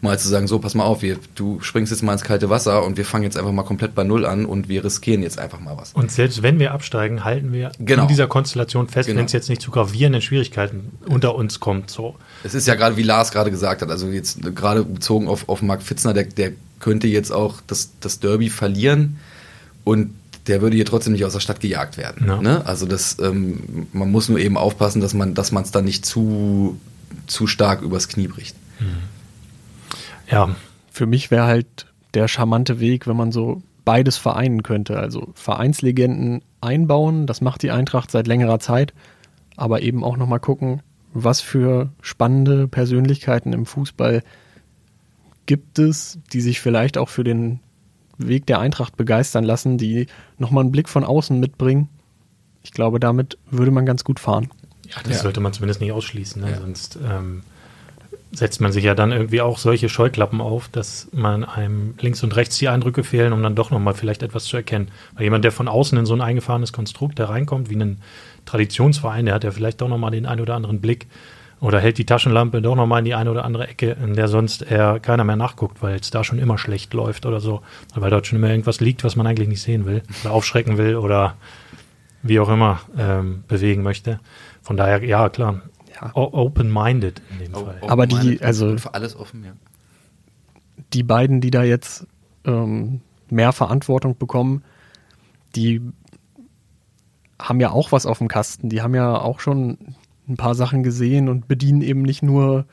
mal 0.00 0.18
zu 0.18 0.28
sagen, 0.28 0.46
so, 0.46 0.58
pass 0.58 0.74
mal 0.74 0.84
auf, 0.84 1.02
wir, 1.02 1.18
du 1.34 1.60
springst 1.60 1.90
jetzt 1.90 2.02
mal 2.02 2.12
ins 2.12 2.22
kalte 2.22 2.50
Wasser 2.50 2.84
und 2.84 2.96
wir 2.96 3.04
fangen 3.04 3.24
jetzt 3.24 3.36
einfach 3.36 3.52
mal 3.52 3.62
komplett 3.62 3.94
bei 3.94 4.04
Null 4.04 4.26
an 4.26 4.46
und 4.46 4.68
wir 4.68 4.84
riskieren 4.84 5.22
jetzt 5.22 5.38
einfach 5.38 5.60
mal 5.60 5.76
was. 5.76 5.92
Und 5.92 6.10
selbst 6.10 6.42
wenn 6.42 6.58
wir 6.58 6.72
absteigen, 6.72 7.24
halten 7.24 7.52
wir 7.52 7.72
genau. 7.78 8.02
in 8.02 8.08
dieser 8.08 8.26
Konstellation 8.26 8.88
fest, 8.88 9.06
genau. 9.06 9.18
wenn 9.18 9.26
es 9.26 9.32
jetzt 9.32 9.48
nicht 9.48 9.62
zu 9.62 9.70
gravierenden 9.70 10.22
Schwierigkeiten 10.22 10.92
unter 11.06 11.34
uns 11.34 11.60
kommt. 11.60 11.90
So. 11.90 12.16
Es 12.44 12.54
ist 12.54 12.66
ja 12.66 12.74
gerade, 12.74 12.96
wie 12.96 13.02
Lars 13.02 13.32
gerade 13.32 13.50
gesagt 13.50 13.82
hat, 13.82 13.90
also 13.90 14.08
jetzt 14.08 14.40
gerade 14.54 14.84
bezogen 14.84 15.28
auf, 15.28 15.48
auf 15.48 15.62
Marc 15.62 15.82
Fitzner, 15.82 16.12
der, 16.12 16.24
der 16.24 16.52
könnte 16.78 17.06
jetzt 17.06 17.32
auch 17.32 17.56
das, 17.66 17.90
das 18.00 18.20
Derby 18.20 18.50
verlieren 18.50 19.18
und 19.86 20.10
der 20.48 20.62
würde 20.62 20.74
hier 20.74 20.84
trotzdem 20.84 21.12
nicht 21.12 21.24
aus 21.24 21.32
der 21.32 21.40
Stadt 21.40 21.60
gejagt 21.60 21.96
werden. 21.96 22.26
Ja. 22.26 22.42
Ne? 22.42 22.66
Also 22.66 22.86
das, 22.86 23.18
ähm, 23.20 23.86
man 23.92 24.10
muss 24.10 24.28
nur 24.28 24.40
eben 24.40 24.56
aufpassen, 24.56 25.00
dass 25.00 25.14
man 25.14 25.34
dass 25.34 25.52
es 25.52 25.70
dann 25.70 25.84
nicht 25.84 26.04
zu, 26.04 26.76
zu 27.28 27.46
stark 27.46 27.82
übers 27.82 28.08
Knie 28.08 28.26
bricht. 28.26 28.56
Mhm. 28.80 28.86
Ja. 30.28 30.56
Für 30.90 31.06
mich 31.06 31.30
wäre 31.30 31.46
halt 31.46 31.86
der 32.14 32.26
charmante 32.26 32.80
Weg, 32.80 33.06
wenn 33.06 33.16
man 33.16 33.30
so 33.30 33.62
beides 33.84 34.16
vereinen 34.16 34.64
könnte. 34.64 34.98
Also 34.98 35.28
Vereinslegenden 35.34 36.42
einbauen, 36.60 37.28
das 37.28 37.40
macht 37.40 37.62
die 37.62 37.70
Eintracht 37.70 38.10
seit 38.10 38.26
längerer 38.26 38.58
Zeit, 38.58 38.92
aber 39.56 39.82
eben 39.82 40.02
auch 40.02 40.16
nochmal 40.16 40.40
gucken, 40.40 40.82
was 41.14 41.40
für 41.40 41.90
spannende 42.00 42.66
Persönlichkeiten 42.66 43.52
im 43.52 43.66
Fußball 43.66 44.24
gibt 45.46 45.78
es, 45.78 46.18
die 46.32 46.40
sich 46.40 46.60
vielleicht 46.60 46.98
auch 46.98 47.08
für 47.08 47.22
den 47.22 47.60
Weg 48.18 48.46
der 48.46 48.60
Eintracht 48.60 48.96
begeistern 48.96 49.44
lassen, 49.44 49.78
die 49.78 50.06
nochmal 50.38 50.62
einen 50.62 50.72
Blick 50.72 50.88
von 50.88 51.04
außen 51.04 51.38
mitbringen. 51.38 51.88
Ich 52.62 52.72
glaube, 52.72 52.98
damit 53.00 53.38
würde 53.50 53.70
man 53.70 53.86
ganz 53.86 54.04
gut 54.04 54.18
fahren. 54.20 54.50
Ja, 54.88 55.02
das 55.04 55.16
ja. 55.16 55.22
sollte 55.22 55.40
man 55.40 55.52
zumindest 55.52 55.80
nicht 55.80 55.92
ausschließen. 55.92 56.42
Ne? 56.42 56.50
Ja. 56.50 56.58
Sonst 56.58 56.98
ähm, 57.04 57.42
setzt 58.32 58.60
man 58.60 58.72
sich 58.72 58.84
ja 58.84 58.94
dann 58.94 59.12
irgendwie 59.12 59.40
auch 59.40 59.58
solche 59.58 59.88
Scheuklappen 59.88 60.40
auf, 60.40 60.68
dass 60.68 61.08
man 61.12 61.44
einem 61.44 61.94
links 62.00 62.22
und 62.22 62.34
rechts 62.36 62.58
die 62.58 62.68
Eindrücke 62.68 63.04
fehlen, 63.04 63.32
um 63.32 63.42
dann 63.42 63.54
doch 63.54 63.70
nochmal 63.70 63.94
vielleicht 63.94 64.22
etwas 64.22 64.44
zu 64.44 64.56
erkennen. 64.56 64.88
Weil 65.14 65.24
jemand, 65.24 65.44
der 65.44 65.52
von 65.52 65.68
außen 65.68 65.96
in 65.98 66.06
so 66.06 66.14
ein 66.14 66.20
eingefahrenes 66.20 66.72
Konstrukt 66.72 67.18
hereinkommt, 67.18 67.70
wie 67.70 67.76
ein 67.76 67.98
Traditionsverein, 68.44 69.26
der 69.26 69.34
hat 69.34 69.44
ja 69.44 69.50
vielleicht 69.50 69.80
doch 69.80 69.88
nochmal 69.88 70.10
den 70.10 70.26
einen 70.26 70.40
oder 70.40 70.54
anderen 70.54 70.80
Blick 70.80 71.06
oder 71.60 71.80
hält 71.80 71.98
die 71.98 72.04
Taschenlampe 72.04 72.60
doch 72.60 72.76
nochmal 72.76 72.98
in 72.98 73.06
die 73.06 73.14
eine 73.14 73.30
oder 73.30 73.44
andere 73.44 73.66
Ecke, 73.66 73.96
in 74.02 74.14
der 74.14 74.28
sonst 74.28 74.62
eher 74.62 75.00
keiner 75.00 75.24
mehr 75.24 75.36
nachguckt, 75.36 75.82
weil 75.82 75.96
es 75.96 76.10
da 76.10 76.22
schon 76.22 76.38
immer 76.38 76.58
schlecht 76.58 76.92
läuft 76.92 77.24
oder 77.24 77.40
so. 77.40 77.62
Weil 77.94 78.10
dort 78.10 78.26
schon 78.26 78.38
immer 78.38 78.50
irgendwas 78.50 78.80
liegt, 78.80 79.04
was 79.04 79.16
man 79.16 79.26
eigentlich 79.26 79.48
nicht 79.48 79.62
sehen 79.62 79.86
will 79.86 80.02
oder 80.22 80.32
aufschrecken 80.32 80.76
will 80.76 80.96
oder 80.96 81.36
wie 82.22 82.40
auch 82.40 82.48
immer 82.48 82.80
ähm, 82.98 83.44
bewegen 83.48 83.82
möchte. 83.82 84.20
Von 84.62 84.76
daher, 84.76 85.02
ja, 85.02 85.28
klar, 85.28 85.62
ja. 85.94 86.10
open-minded 86.14 87.22
in 87.30 87.38
dem 87.38 87.54
Fall. 87.54 87.78
Aber 87.88 88.06
die, 88.06 88.40
also 88.42 88.76
für 88.76 88.92
alles 88.94 89.16
offen, 89.16 89.44
ja. 89.44 89.52
Die 90.92 91.02
beiden, 91.02 91.40
die 91.40 91.50
da 91.50 91.62
jetzt 91.62 92.06
ähm, 92.44 93.00
mehr 93.30 93.52
Verantwortung 93.52 94.18
bekommen, 94.18 94.62
die 95.54 95.80
haben 97.40 97.60
ja 97.60 97.70
auch 97.70 97.92
was 97.92 98.06
auf 98.06 98.18
dem 98.18 98.28
Kasten. 98.28 98.68
Die 98.68 98.82
haben 98.82 98.94
ja 98.94 99.18
auch 99.18 99.40
schon 99.40 99.96
ein 100.28 100.36
paar 100.36 100.54
Sachen 100.54 100.82
gesehen 100.82 101.28
und 101.28 101.48
bedienen 101.48 101.82
eben 101.82 102.02
nicht 102.02 102.22
nur 102.22 102.66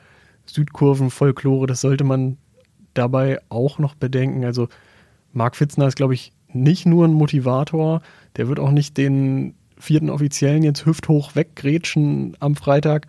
Südkurven, 0.46 1.10
Folklore. 1.10 1.66
Das 1.66 1.80
sollte 1.80 2.04
man 2.04 2.36
dabei 2.94 3.40
auch 3.48 3.78
noch 3.78 3.94
bedenken. 3.94 4.44
Also 4.44 4.68
Marc 5.32 5.56
Fitzner 5.56 5.86
ist, 5.86 5.96
glaube 5.96 6.14
ich, 6.14 6.32
nicht 6.52 6.86
nur 6.86 7.06
ein 7.06 7.12
Motivator. 7.12 8.02
Der 8.36 8.48
wird 8.48 8.60
auch 8.60 8.70
nicht 8.70 8.96
den 8.96 9.54
vierten 9.78 10.10
Offiziellen 10.10 10.62
jetzt 10.62 10.86
hüfthoch 10.86 11.34
weggrätschen 11.34 12.36
am 12.40 12.54
Freitag, 12.54 13.06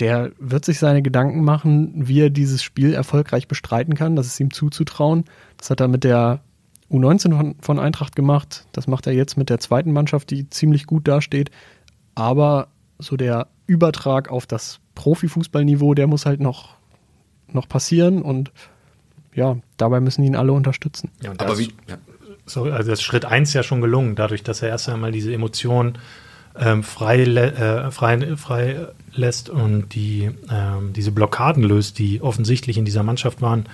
der 0.00 0.32
wird 0.38 0.64
sich 0.64 0.78
seine 0.78 1.02
Gedanken 1.02 1.44
machen, 1.44 1.92
wie 1.94 2.20
er 2.20 2.30
dieses 2.30 2.62
Spiel 2.62 2.94
erfolgreich 2.94 3.48
bestreiten 3.48 3.94
kann. 3.94 4.16
Das 4.16 4.26
ist 4.26 4.40
ihm 4.40 4.50
zuzutrauen. 4.50 5.24
Das 5.58 5.68
hat 5.68 5.80
er 5.80 5.88
mit 5.88 6.04
der 6.04 6.40
U19 6.90 7.36
von, 7.36 7.54
von 7.60 7.78
Eintracht 7.78 8.16
gemacht. 8.16 8.66
Das 8.72 8.86
macht 8.86 9.06
er 9.06 9.12
jetzt 9.12 9.36
mit 9.36 9.50
der 9.50 9.60
zweiten 9.60 9.92
Mannschaft, 9.92 10.30
die 10.30 10.48
ziemlich 10.48 10.86
gut 10.86 11.06
dasteht. 11.06 11.50
Aber 12.14 12.68
so 13.00 13.16
der 13.16 13.48
Übertrag 13.66 14.30
auf 14.30 14.46
das 14.46 14.80
Profifußballniveau, 14.94 15.94
der 15.94 16.06
muss 16.06 16.26
halt 16.26 16.40
noch, 16.40 16.76
noch 17.48 17.68
passieren 17.68 18.22
und 18.22 18.52
ja, 19.34 19.56
dabei 19.76 20.00
müssen 20.00 20.24
ihn 20.24 20.36
alle 20.36 20.52
unterstützen. 20.52 21.10
Ja, 21.22 21.32
aber 21.38 21.58
wie, 21.58 21.72
ja 21.88 21.96
so, 22.50 22.64
also 22.64 22.90
das 22.90 23.02
Schritt 23.02 23.24
1 23.24 23.52
ja 23.54 23.62
schon 23.62 23.80
gelungen, 23.80 24.14
dadurch, 24.16 24.42
dass 24.42 24.62
er 24.62 24.68
erst 24.68 24.88
einmal 24.88 25.12
diese 25.12 25.32
Emotionen 25.32 25.98
ähm, 26.58 26.82
frei, 26.82 27.22
äh, 27.22 27.90
frei, 27.90 28.36
frei 28.36 28.88
lässt 29.12 29.48
und 29.48 29.94
die, 29.94 30.30
ähm, 30.50 30.92
diese 30.92 31.12
Blockaden 31.12 31.62
löst, 31.62 31.98
die 31.98 32.20
offensichtlich 32.20 32.76
in 32.76 32.84
dieser 32.84 33.02
Mannschaft 33.02 33.40
waren. 33.40 33.66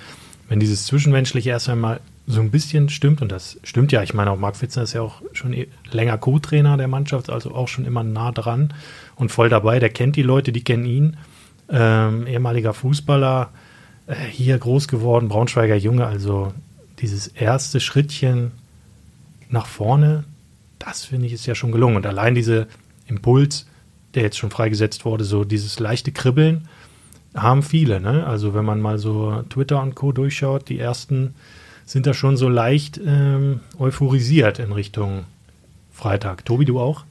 Wenn 0.49 0.61
dieses 0.61 0.87
Zwischenmenschliche 0.87 1.51
erst 1.51 1.69
einmal 1.69 2.01
so 2.27 2.41
ein 2.41 2.51
bisschen 2.51 2.89
stimmt, 2.89 3.23
und 3.23 3.31
das 3.31 3.59
stimmt 3.63 3.93
ja, 3.93 4.03
ich 4.03 4.13
meine 4.13 4.33
auch 4.33 4.39
Marc 4.39 4.57
Fitzner 4.57 4.83
ist 4.83 4.95
ja 4.95 5.03
auch 5.03 5.23
schon 5.33 5.53
e-, 5.53 5.69
länger 5.91 6.19
Co-Trainer 6.19 6.77
der 6.77 6.89
Mannschaft, 6.89 7.31
also 7.31 7.55
auch 7.55 7.69
schon 7.69 7.85
immer 7.85 8.03
nah 8.03 8.33
dran 8.33 8.75
und 9.15 9.31
voll 9.31 9.49
dabei, 9.49 9.79
der 9.79 9.91
kennt 9.91 10.17
die 10.17 10.23
Leute, 10.23 10.51
die 10.53 10.65
kennen 10.65 10.87
ihn, 10.87 11.17
ähm, 11.69 12.27
ehemaliger 12.27 12.75
Fußballer, 12.75 13.51
äh, 14.07 14.15
hier 14.15 14.59
groß 14.59 14.89
geworden, 14.89 15.29
Braunschweiger 15.29 15.77
Junge, 15.77 16.07
also 16.07 16.53
dieses 16.99 17.29
erste 17.29 17.79
Schrittchen 17.81 18.53
nach 19.49 19.67
vorne, 19.67 20.25
das 20.79 21.05
finde 21.05 21.27
ich 21.27 21.33
ist 21.33 21.47
ja 21.47 21.55
schon 21.55 21.73
gelungen. 21.73 21.97
Und 21.97 22.07
allein 22.07 22.35
dieser 22.35 22.67
Impuls, 23.07 23.67
der 24.15 24.23
jetzt 24.23 24.39
schon 24.39 24.51
freigesetzt 24.51 25.05
wurde, 25.05 25.25
so 25.25 25.45
dieses 25.45 25.79
leichte 25.79 26.13
Kribbeln, 26.13 26.69
haben 27.35 27.63
viele. 27.63 28.01
Ne? 28.01 28.27
Also 28.27 28.55
wenn 28.55 28.65
man 28.65 28.81
mal 28.81 28.99
so 28.99 29.43
Twitter 29.51 29.83
und 29.83 29.95
Co. 29.95 30.13
durchschaut, 30.13 30.69
die 30.69 30.79
ersten 30.79 31.35
sind 31.87 32.07
da 32.07 32.13
schon 32.13 32.37
so 32.37 32.49
leicht 32.49 33.01
ähm, 33.05 33.61
euphorisiert 33.79 34.59
in 34.59 34.73
Richtung 34.73 35.25
Freitag. 35.93 36.45
Tobi, 36.45 36.67
du 36.67 36.79
auch? 36.79 37.05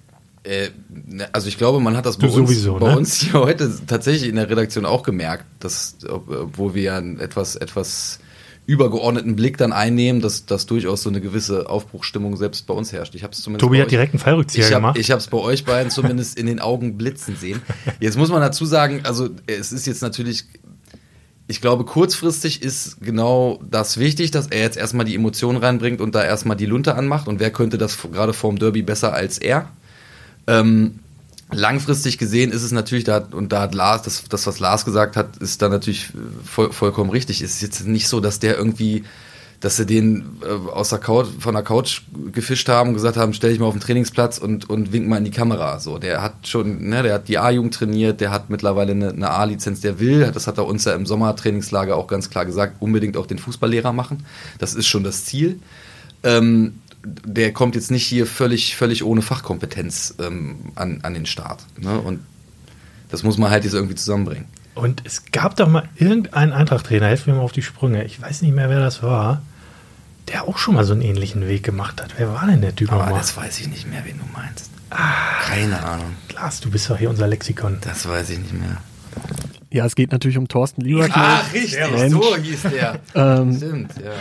Äh, 0.43 0.69
ne, 0.89 1.27
also 1.31 1.47
ich 1.47 1.57
glaube, 1.57 1.79
man 1.79 1.97
hat 1.97 2.05
das 2.05 2.17
bei, 2.17 2.27
uns, 2.27 2.35
sowieso, 2.35 2.75
bei 2.75 2.89
ne? 2.89 2.97
uns 2.97 3.15
hier 3.15 3.33
heute 3.33 3.71
tatsächlich 3.88 4.29
in 4.29 4.35
der 4.35 4.49
Redaktion 4.49 4.85
auch 4.85 5.01
gemerkt, 5.01 5.45
dass, 5.59 5.97
obwohl 6.07 6.75
wir 6.75 6.83
ja 6.83 6.99
etwas, 6.99 7.55
etwas 7.55 8.19
übergeordneten 8.67 9.35
Blick 9.35 9.57
dann 9.57 9.73
einnehmen, 9.73 10.21
dass, 10.21 10.45
dass 10.45 10.65
durchaus 10.65 11.03
so 11.03 11.09
eine 11.09 11.21
gewisse 11.21 11.69
Aufbruchstimmung 11.69 12.35
selbst 12.35 12.65
bei 12.65 12.73
uns 12.73 12.91
herrscht. 12.91 13.13
Ich 13.15 13.23
hab's 13.23 13.41
zumindest 13.41 13.61
Tobi 13.61 13.81
hat 13.81 13.91
direkt 13.91 14.13
einen 14.13 14.19
Fallrückzieher 14.19 14.65
ich 14.65 14.73
hab, 14.73 14.79
gemacht. 14.79 14.97
Ich 14.97 15.11
habe 15.11 15.19
es 15.19 15.27
bei 15.27 15.38
euch 15.38 15.65
beiden 15.65 15.91
zumindest 15.91 16.38
in 16.38 16.47
den 16.47 16.59
Augen 16.59 16.97
blitzen 16.97 17.35
sehen. 17.35 17.61
Jetzt 17.99 18.17
muss 18.17 18.29
man 18.29 18.41
dazu 18.41 18.65
sagen, 18.65 19.01
also 19.03 19.29
es 19.45 19.71
ist 19.71 19.85
jetzt 19.85 20.01
natürlich, 20.01 20.45
ich 21.47 21.62
glaube, 21.62 21.86
kurzfristig 21.86 22.63
ist 22.63 23.01
genau 23.01 23.60
das 23.69 23.97
wichtig, 23.97 24.31
dass 24.31 24.47
er 24.47 24.62
jetzt 24.62 24.77
erstmal 24.77 25.05
die 25.05 25.13
Emotionen 25.13 25.60
reinbringt 25.60 26.01
und 26.01 26.15
da 26.15 26.23
erstmal 26.23 26.58
die 26.58 26.65
Lunte 26.65 26.95
anmacht. 26.95 27.27
Und 27.27 27.39
wer 27.39 27.51
könnte 27.51 27.77
das 27.77 27.97
gerade 28.01 28.34
vorm 28.34 28.58
Derby 28.58 28.81
besser 28.81 29.13
als 29.13 29.38
er? 29.38 29.69
Ähm, 30.47 30.99
langfristig 31.51 32.17
gesehen 32.17 32.51
ist 32.51 32.63
es 32.63 32.71
natürlich, 32.71 33.03
da, 33.03 33.17
und 33.19 33.51
da 33.51 33.62
hat 33.62 33.75
Lars, 33.75 34.01
das, 34.01 34.23
das 34.27 34.47
was 34.47 34.60
Lars 34.60 34.86
gesagt 34.86 35.15
hat, 35.15 35.38
ist 35.38 35.62
da 35.62 35.69
natürlich 35.69 36.10
voll, 36.43 36.71
vollkommen 36.71 37.12
richtig. 37.12 37.41
Es 37.41 37.55
ist 37.55 37.62
jetzt 37.62 37.86
nicht 37.86 38.08
so, 38.08 38.19
dass 38.19 38.39
der 38.39 38.58
irgendwie 38.58 39.03
dass 39.65 39.78
sie 39.78 39.88
den 39.88 40.38
äh, 40.43 40.69
aus 40.69 40.89
der 40.89 40.99
Couch, 40.99 41.25
von 41.39 41.56
der 41.56 41.63
Couch 41.63 42.04
gefischt 42.32 42.69
haben 42.69 42.89
und 42.89 42.93
gesagt 42.93 43.17
haben, 43.17 43.34
stell 43.34 43.49
dich 43.49 43.60
mal 43.60 43.65
auf 43.65 43.73
den 43.73 43.82
Trainingsplatz 43.82 44.38
und, 44.38 44.69
und 44.69 44.93
wink 44.93 45.08
mal 45.08 45.17
in 45.17 45.23
die 45.23 45.32
Kamera. 45.32 45.80
So, 45.80 45.97
der 45.97 46.21
hat 46.21 46.47
schon, 46.47 46.88
ne, 46.88 47.01
der 47.01 47.15
hat 47.15 47.28
die 47.28 47.39
A-Jugend 47.39 47.73
trainiert, 47.73 48.21
der 48.21 48.30
hat 48.30 48.51
mittlerweile 48.51 48.91
eine, 48.91 49.10
eine 49.10 49.32
A-Lizenz, 49.32 49.82
der 49.82 49.99
will, 49.99 50.30
das 50.32 50.45
hat 50.45 50.60
er 50.60 50.67
uns 50.67 50.86
ja 50.86 50.93
im 50.93 51.08
Sommertrainingslager 51.08 51.97
auch 51.97 52.06
ganz 52.06 52.30
klar 52.30 52.45
gesagt, 52.45 52.75
unbedingt 52.80 53.17
auch 53.17 53.25
den 53.25 53.39
Fußballlehrer 53.39 53.91
machen. 53.91 54.23
Das 54.60 54.75
ist 54.75 54.86
schon 54.86 55.04
das 55.04 55.25
Ziel. 55.25 55.60
Ähm, 56.21 56.75
der 57.04 57.51
kommt 57.51 57.73
jetzt 57.73 57.89
nicht 57.89 58.06
hier 58.06 58.28
völlig, 58.28 58.75
völlig 58.75 59.04
ohne 59.04 59.23
Fachkompetenz 59.23 60.13
ähm, 60.19 60.58
an, 60.75 60.99
an 61.01 61.15
den 61.15 61.25
Start. 61.25 61.63
Ne? 61.80 61.99
Und 61.99 62.19
das 63.10 63.23
muss 63.23 63.39
man 63.39 63.49
halt 63.49 63.63
jetzt 63.63 63.73
irgendwie 63.73 63.95
zusammenbringen. 63.95 64.45
Und 64.75 65.01
es 65.06 65.23
gab 65.32 65.56
doch 65.56 65.67
mal 65.67 65.89
irgendeinen 65.95 66.54
Eintracht-Trainer, 66.54 67.08
helft 67.08 67.25
mir 67.25 67.34
mal 67.34 67.41
auf 67.41 67.51
die 67.51 67.63
Sprünge, 67.63 68.04
ich 68.04 68.21
weiß 68.21 68.43
nicht 68.43 68.54
mehr, 68.54 68.69
wer 68.69 68.80
das 68.80 69.01
war, 69.01 69.41
der 70.27 70.47
auch 70.47 70.57
schon 70.57 70.75
mal 70.75 70.83
so 70.83 70.93
einen 70.93 71.01
ähnlichen 71.01 71.47
Weg 71.47 71.63
gemacht 71.63 72.01
hat. 72.01 72.15
Wer 72.17 72.33
war 72.33 72.47
denn 72.47 72.61
der 72.61 72.75
Typ 72.75 72.91
Aber 72.91 73.09
das 73.15 73.35
weiß 73.38 73.59
ich 73.59 73.67
nicht 73.67 73.88
mehr, 73.89 74.03
wen 74.05 74.17
du 74.17 74.25
meinst. 74.33 74.71
Keine 74.89 75.83
Ahnung. 75.83 76.15
Lars, 76.33 76.61
du 76.61 76.69
bist 76.71 76.89
doch 76.89 76.97
hier 76.97 77.09
unser 77.09 77.27
Lexikon. 77.27 77.77
Das 77.81 78.07
weiß 78.07 78.29
ich 78.31 78.39
nicht 78.39 78.53
mehr. 78.53 78.77
Ja, 79.71 79.85
es 79.85 79.95
geht 79.95 80.11
natürlich 80.11 80.38
um 80.38 80.47
Thorsten 80.47 80.81
Lieberknecht. 80.81 81.17
Ach, 81.17 81.53
richtig, 81.53 81.79
Mensch. 81.91 82.13
so 82.13 82.35
hieß 82.38 82.61
der. 82.63 82.99
Ähm, 83.15 83.55
Stimmt, 83.57 83.91
ja. 84.03 84.11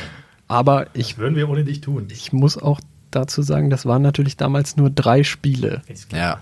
aber 0.49 0.87
ich, 0.95 1.11
Das 1.11 1.19
würden 1.19 1.37
wir 1.37 1.49
ohne 1.49 1.65
dich 1.65 1.81
tun. 1.81 2.09
ich 2.11 2.33
muss 2.33 2.59
auch 2.59 2.81
dazu 3.11 3.43
sagen, 3.43 3.71
das 3.71 3.87
waren 3.87 4.03
natürlich 4.03 4.37
damals 4.37 4.77
nur 4.77 4.91
drei 4.91 5.23
Spiele 5.23 5.83
Ist 5.87 6.09
klar. 6.09 6.21
Ja, 6.21 6.41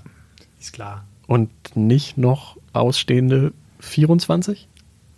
Ist 0.60 0.72
klar. 0.72 1.04
und 1.26 1.50
nicht 1.76 2.16
noch 2.16 2.56
ausstehende 2.72 3.52
24. 3.80 4.68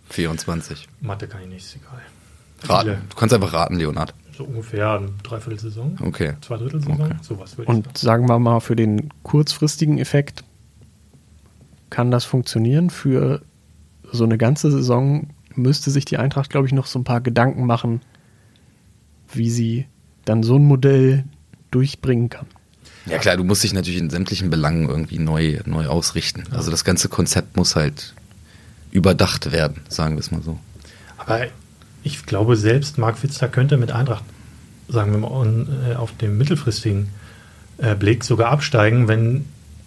24. 0.09 0.87
Mathe 1.01 1.27
kann 1.27 1.41
ich 1.43 1.47
nicht, 1.47 1.65
ist 1.65 1.77
egal. 1.77 2.01
Raten. 2.77 3.01
Du 3.09 3.15
kannst 3.15 3.33
einfach 3.33 3.53
raten, 3.53 3.75
Leonard. 3.75 4.13
So 4.37 4.43
ungefähr 4.43 4.93
eine 4.93 5.09
Dreiviertelsaison, 5.23 5.97
Okay. 6.01 6.33
Zweidrittelsaison, 6.41 7.01
Okay. 7.01 7.15
sowas 7.21 7.57
würde 7.57 7.71
ich 7.71 7.77
Und 7.77 7.97
sagen 7.97 8.27
wir 8.27 8.37
mal, 8.39 8.59
für 8.59 8.75
den 8.75 9.09
kurzfristigen 9.23 9.97
Effekt 9.97 10.43
kann 11.89 12.11
das 12.11 12.25
funktionieren. 12.25 12.89
Für 12.89 13.41
so 14.11 14.23
eine 14.25 14.37
ganze 14.37 14.71
Saison 14.71 15.27
müsste 15.55 15.91
sich 15.91 16.05
die 16.05 16.17
Eintracht, 16.17 16.49
glaube 16.49 16.67
ich, 16.67 16.73
noch 16.73 16.85
so 16.85 16.99
ein 16.99 17.03
paar 17.05 17.21
Gedanken 17.21 17.65
machen, 17.65 18.01
wie 19.31 19.49
sie 19.49 19.85
dann 20.25 20.43
so 20.43 20.55
ein 20.57 20.65
Modell 20.65 21.23
durchbringen 21.71 22.29
kann. 22.29 22.47
Ja 23.05 23.19
klar, 23.19 23.37
du 23.37 23.43
musst 23.43 23.63
dich 23.63 23.73
natürlich 23.73 23.99
in 23.99 24.09
sämtlichen 24.09 24.49
Belangen 24.49 24.89
irgendwie 24.89 25.19
neu, 25.19 25.59
neu 25.65 25.87
ausrichten. 25.87 26.43
Also 26.51 26.71
das 26.71 26.83
ganze 26.83 27.07
Konzept 27.07 27.55
muss 27.55 27.75
halt 27.75 28.15
überdacht 28.91 29.51
werden, 29.51 29.81
sagen 29.89 30.15
wir 30.15 30.21
es 30.21 30.31
mal 30.31 30.41
so. 30.41 30.57
Aber 31.17 31.45
ich 32.05 32.25
glaube, 32.25 32.55
selbst 32.55 32.97
Marc 32.97 33.17
Fitzler 33.17 33.49
könnte 33.49 33.77
mit 33.77 33.91
Eintracht, 33.91 34.23
sagen 34.87 35.11
wir 35.11 35.17
mal, 35.17 35.67
äh, 35.91 35.95
auf 35.95 36.15
dem 36.15 36.37
mittelfristigen 36.37 37.09
äh, 37.79 37.95
Blick 37.95 38.23
sogar 38.23 38.51
absteigen, 38.51 39.07
wenn 39.07 39.45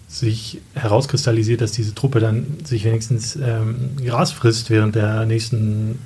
sich 0.09 0.61
herauskristallisiert, 0.75 1.61
dass 1.61 1.73
diese 1.73 1.95
Truppe 1.95 2.19
dann 2.19 2.47
sich 2.65 2.85
wenigstens 2.85 3.37
ähm, 3.37 3.97
Gras 4.05 4.33
frisst 4.33 4.69
während 4.71 4.95
der 4.95 5.27
nächsten 5.27 5.99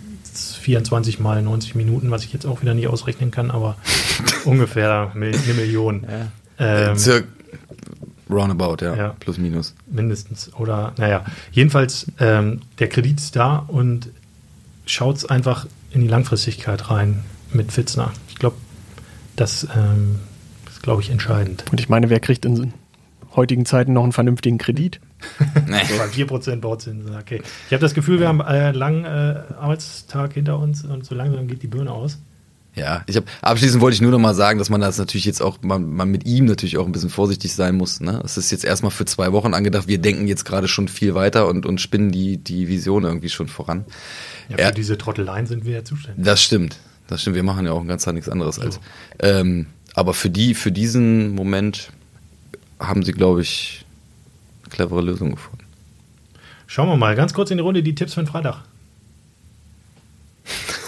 24 0.61 1.19
mal 1.19 1.41
90 1.41 1.75
Minuten, 1.77 2.11
was 2.11 2.25
ich 2.25 2.33
jetzt 2.33 2.47
auch 2.47 2.63
wieder 2.63 2.75
nicht 2.75 2.89
ausrechnen 2.89 3.31
kann, 3.31 3.51
aber 3.51 3.77
ungefähr 4.45 5.13
eine 5.15 5.33
Million. 5.55 6.07
Ähm, 6.59 6.99
Circa 6.99 7.27
roundabout, 8.29 8.85
ja. 8.85 8.97
ja. 8.97 9.17
Plus 9.21 9.39
minus. 9.39 9.75
mindestens. 9.87 10.53
Oder, 10.55 10.93
naja, 10.97 11.25
jedenfalls, 11.53 12.07
ähm, 12.19 12.61
der 12.79 12.89
Kredit 12.89 13.19
ist 13.19 13.37
da 13.37 13.57
und 13.57 14.11
schaut 14.87 15.31
einfach 15.31 15.67
in 15.93 16.01
die 16.01 16.09
Langfristigkeit 16.09 16.91
rein 16.91 17.25
mit 17.53 17.73
Fitzner. 17.73 18.13
Ich 18.29 18.37
glaube, 18.37 18.57
das 19.37 19.67
ähm, 19.75 20.21
ist, 20.69 20.83
glaube 20.83 21.03
ich, 21.03 21.11
entscheidend. 21.11 21.65
Und 21.71 21.81
ich 21.81 21.89
meine, 21.89 22.11
wer 22.11 22.21
kriegt 22.21 22.45
in 22.45 22.73
heutigen 23.35 23.65
Zeiten 23.65 23.93
noch 23.93 24.03
einen 24.03 24.13
vernünftigen 24.13 24.59
Kredit? 24.59 25.01
Nee. 25.67 25.85
So 25.89 25.97
bei 25.97 26.07
4% 26.07 26.57
Bauzinsen, 26.57 27.15
okay. 27.17 27.41
Ich 27.67 27.73
habe 27.73 27.81
das 27.81 27.95
Gefühl, 27.95 28.19
wir 28.19 28.29
haben 28.29 28.43
einen 28.43 28.75
langen 28.75 29.05
äh, 29.05 29.43
Arbeitstag 29.59 30.35
hinter 30.35 30.59
uns 30.59 30.85
und 30.85 31.07
so 31.07 31.15
langsam 31.15 31.47
geht 31.47 31.63
die 31.63 31.69
Birne 31.69 31.93
aus. 31.93 32.19
Ja, 32.75 33.03
ich 33.07 33.17
habe 33.17 33.27
abschließend 33.43 33.83
wollte 33.83 33.97
ich 33.97 34.01
nur 34.01 34.13
noch 34.13 34.19
mal 34.19 34.35
sagen, 34.35 34.59
dass 34.59 34.71
man 34.71 34.81
das 34.81 34.97
natürlich 34.97 35.27
jetzt 35.27 35.43
auch 35.43 35.59
man, 35.61 35.93
man 35.93 36.11
mit 36.11 36.25
ihm 36.25 36.47
natürlich 36.47 36.79
auch 36.79 36.87
ein 36.87 36.93
bisschen 36.93 37.11
vorsichtig 37.11 37.53
sein 37.53 37.77
muss. 37.77 38.01
Ne? 38.01 38.23
Es 38.25 38.39
ist 38.39 38.51
jetzt 38.51 38.65
erstmal 38.65 38.91
für 38.91 39.05
zwei 39.05 39.33
Wochen 39.33 39.53
angedacht. 39.53 39.89
Wir 39.89 39.99
denken 39.99 40.27
jetzt 40.27 40.45
gerade 40.45 40.69
schon 40.69 40.89
viel 40.89 41.15
weiter 41.15 41.49
und 41.49 41.67
und 41.67 41.83
spinnen 41.83 42.11
die 42.13 42.39
die 42.39 42.69
Vision 42.69 43.05
irgendwie 43.05 43.29
schon 43.29 43.49
voran. 43.49 43.85
Ja, 44.49 44.69
für 44.69 44.73
diese 44.73 44.97
Trotteleien 44.97 45.47
sind 45.47 45.67
wir 45.67 45.73
ja 45.75 45.85
zuständig. 45.85 46.25
Das 46.25 46.43
stimmt, 46.43 46.79
das 47.09 47.21
stimmt. 47.21 47.37
Wir 47.37 47.43
machen 47.43 47.67
ja 47.67 47.73
auch 47.73 47.81
ein 47.83 47.89
ganz 47.89 48.07
nichts 48.07 48.31
anderes 48.31 48.59
als. 48.59 48.81
Ähm, 49.19 49.67
aber 49.95 50.15
für 50.15 50.31
die 50.31 50.55
für 50.55 50.73
diesen 50.73 51.35
Moment 51.35 51.93
haben 52.79 53.03
sie, 53.03 53.13
glaube 53.13 53.43
ich, 53.43 53.85
eine 54.63 54.71
clevere 54.71 55.03
Lösung 55.03 55.33
gefunden. 55.33 55.67
Schauen 56.67 56.89
wir 56.89 56.97
mal, 56.97 57.15
ganz 57.17 57.35
kurz 57.35 57.51
in 57.51 57.59
die 57.59 57.63
Runde 57.63 57.83
die 57.83 57.95
Tipps 57.95 58.15
für 58.15 58.23
den 58.23 58.29
Freitag. 58.29 58.63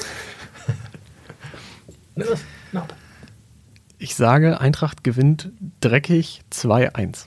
Ich 3.98 4.14
sage, 4.14 4.60
Eintracht 4.60 5.04
gewinnt 5.04 5.50
dreckig 5.80 6.42
2-1. 6.52 7.26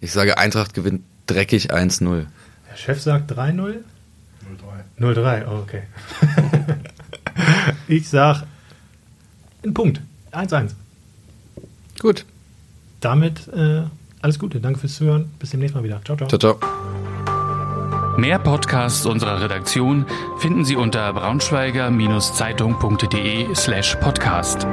Ich 0.00 0.12
sage, 0.12 0.38
Eintracht 0.38 0.74
gewinnt 0.74 1.02
dreckig 1.26 1.72
1-0. 1.72 2.26
Der 2.70 2.76
Chef 2.76 3.00
sagt 3.00 3.32
3-0. 3.32 3.76
0-3. 4.98 5.14
0-3, 5.16 5.46
oh, 5.46 5.58
okay. 5.58 5.82
ich 7.88 8.08
sag 8.08 8.44
ein 9.64 9.74
Punkt. 9.74 10.00
1-1. 10.32 10.70
Gut. 11.98 12.26
Damit 13.00 13.48
äh, 13.48 13.82
alles 14.20 14.38
Gute. 14.38 14.60
Danke 14.60 14.80
fürs 14.80 14.94
Zuhören. 14.94 15.30
Bis 15.38 15.50
demnächst 15.50 15.74
mal 15.74 15.84
wieder. 15.84 16.00
Ciao, 16.04 16.16
ciao. 16.16 16.28
Ciao, 16.28 16.38
ciao. 16.38 17.03
Mehr 18.16 18.38
Podcasts 18.38 19.04
unserer 19.06 19.42
Redaktion 19.42 20.06
finden 20.38 20.64
Sie 20.64 20.76
unter 20.76 21.12
braunschweiger-zeitung.de 21.12 23.52
slash 23.56 23.96
podcast. 23.96 24.68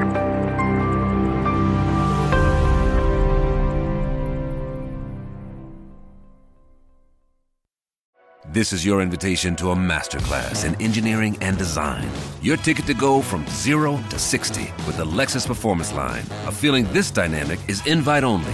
This 8.54 8.74
is 8.74 8.86
your 8.86 9.02
invitation 9.02 9.56
to 9.56 9.72
a 9.72 9.76
masterclass 9.76 10.64
in 10.64 10.80
engineering 10.80 11.36
and 11.42 11.58
design. 11.58 12.08
Your 12.44 12.58
ticket 12.58 12.86
to 12.86 12.94
go 12.94 13.22
from 13.22 13.48
zero 13.48 14.00
to 14.12 14.20
60 14.20 14.72
with 14.86 14.98
the 14.98 15.06
Lexus 15.06 15.48
Performance 15.48 15.92
Line. 15.94 16.26
A 16.46 16.52
feeling 16.52 16.86
this 16.94 17.10
dynamic 17.10 17.58
is 17.68 17.84
invite 17.88 18.24
only. 18.24 18.54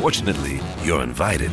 Fortunately, 0.00 0.58
you're 0.82 1.02
invited. 1.02 1.52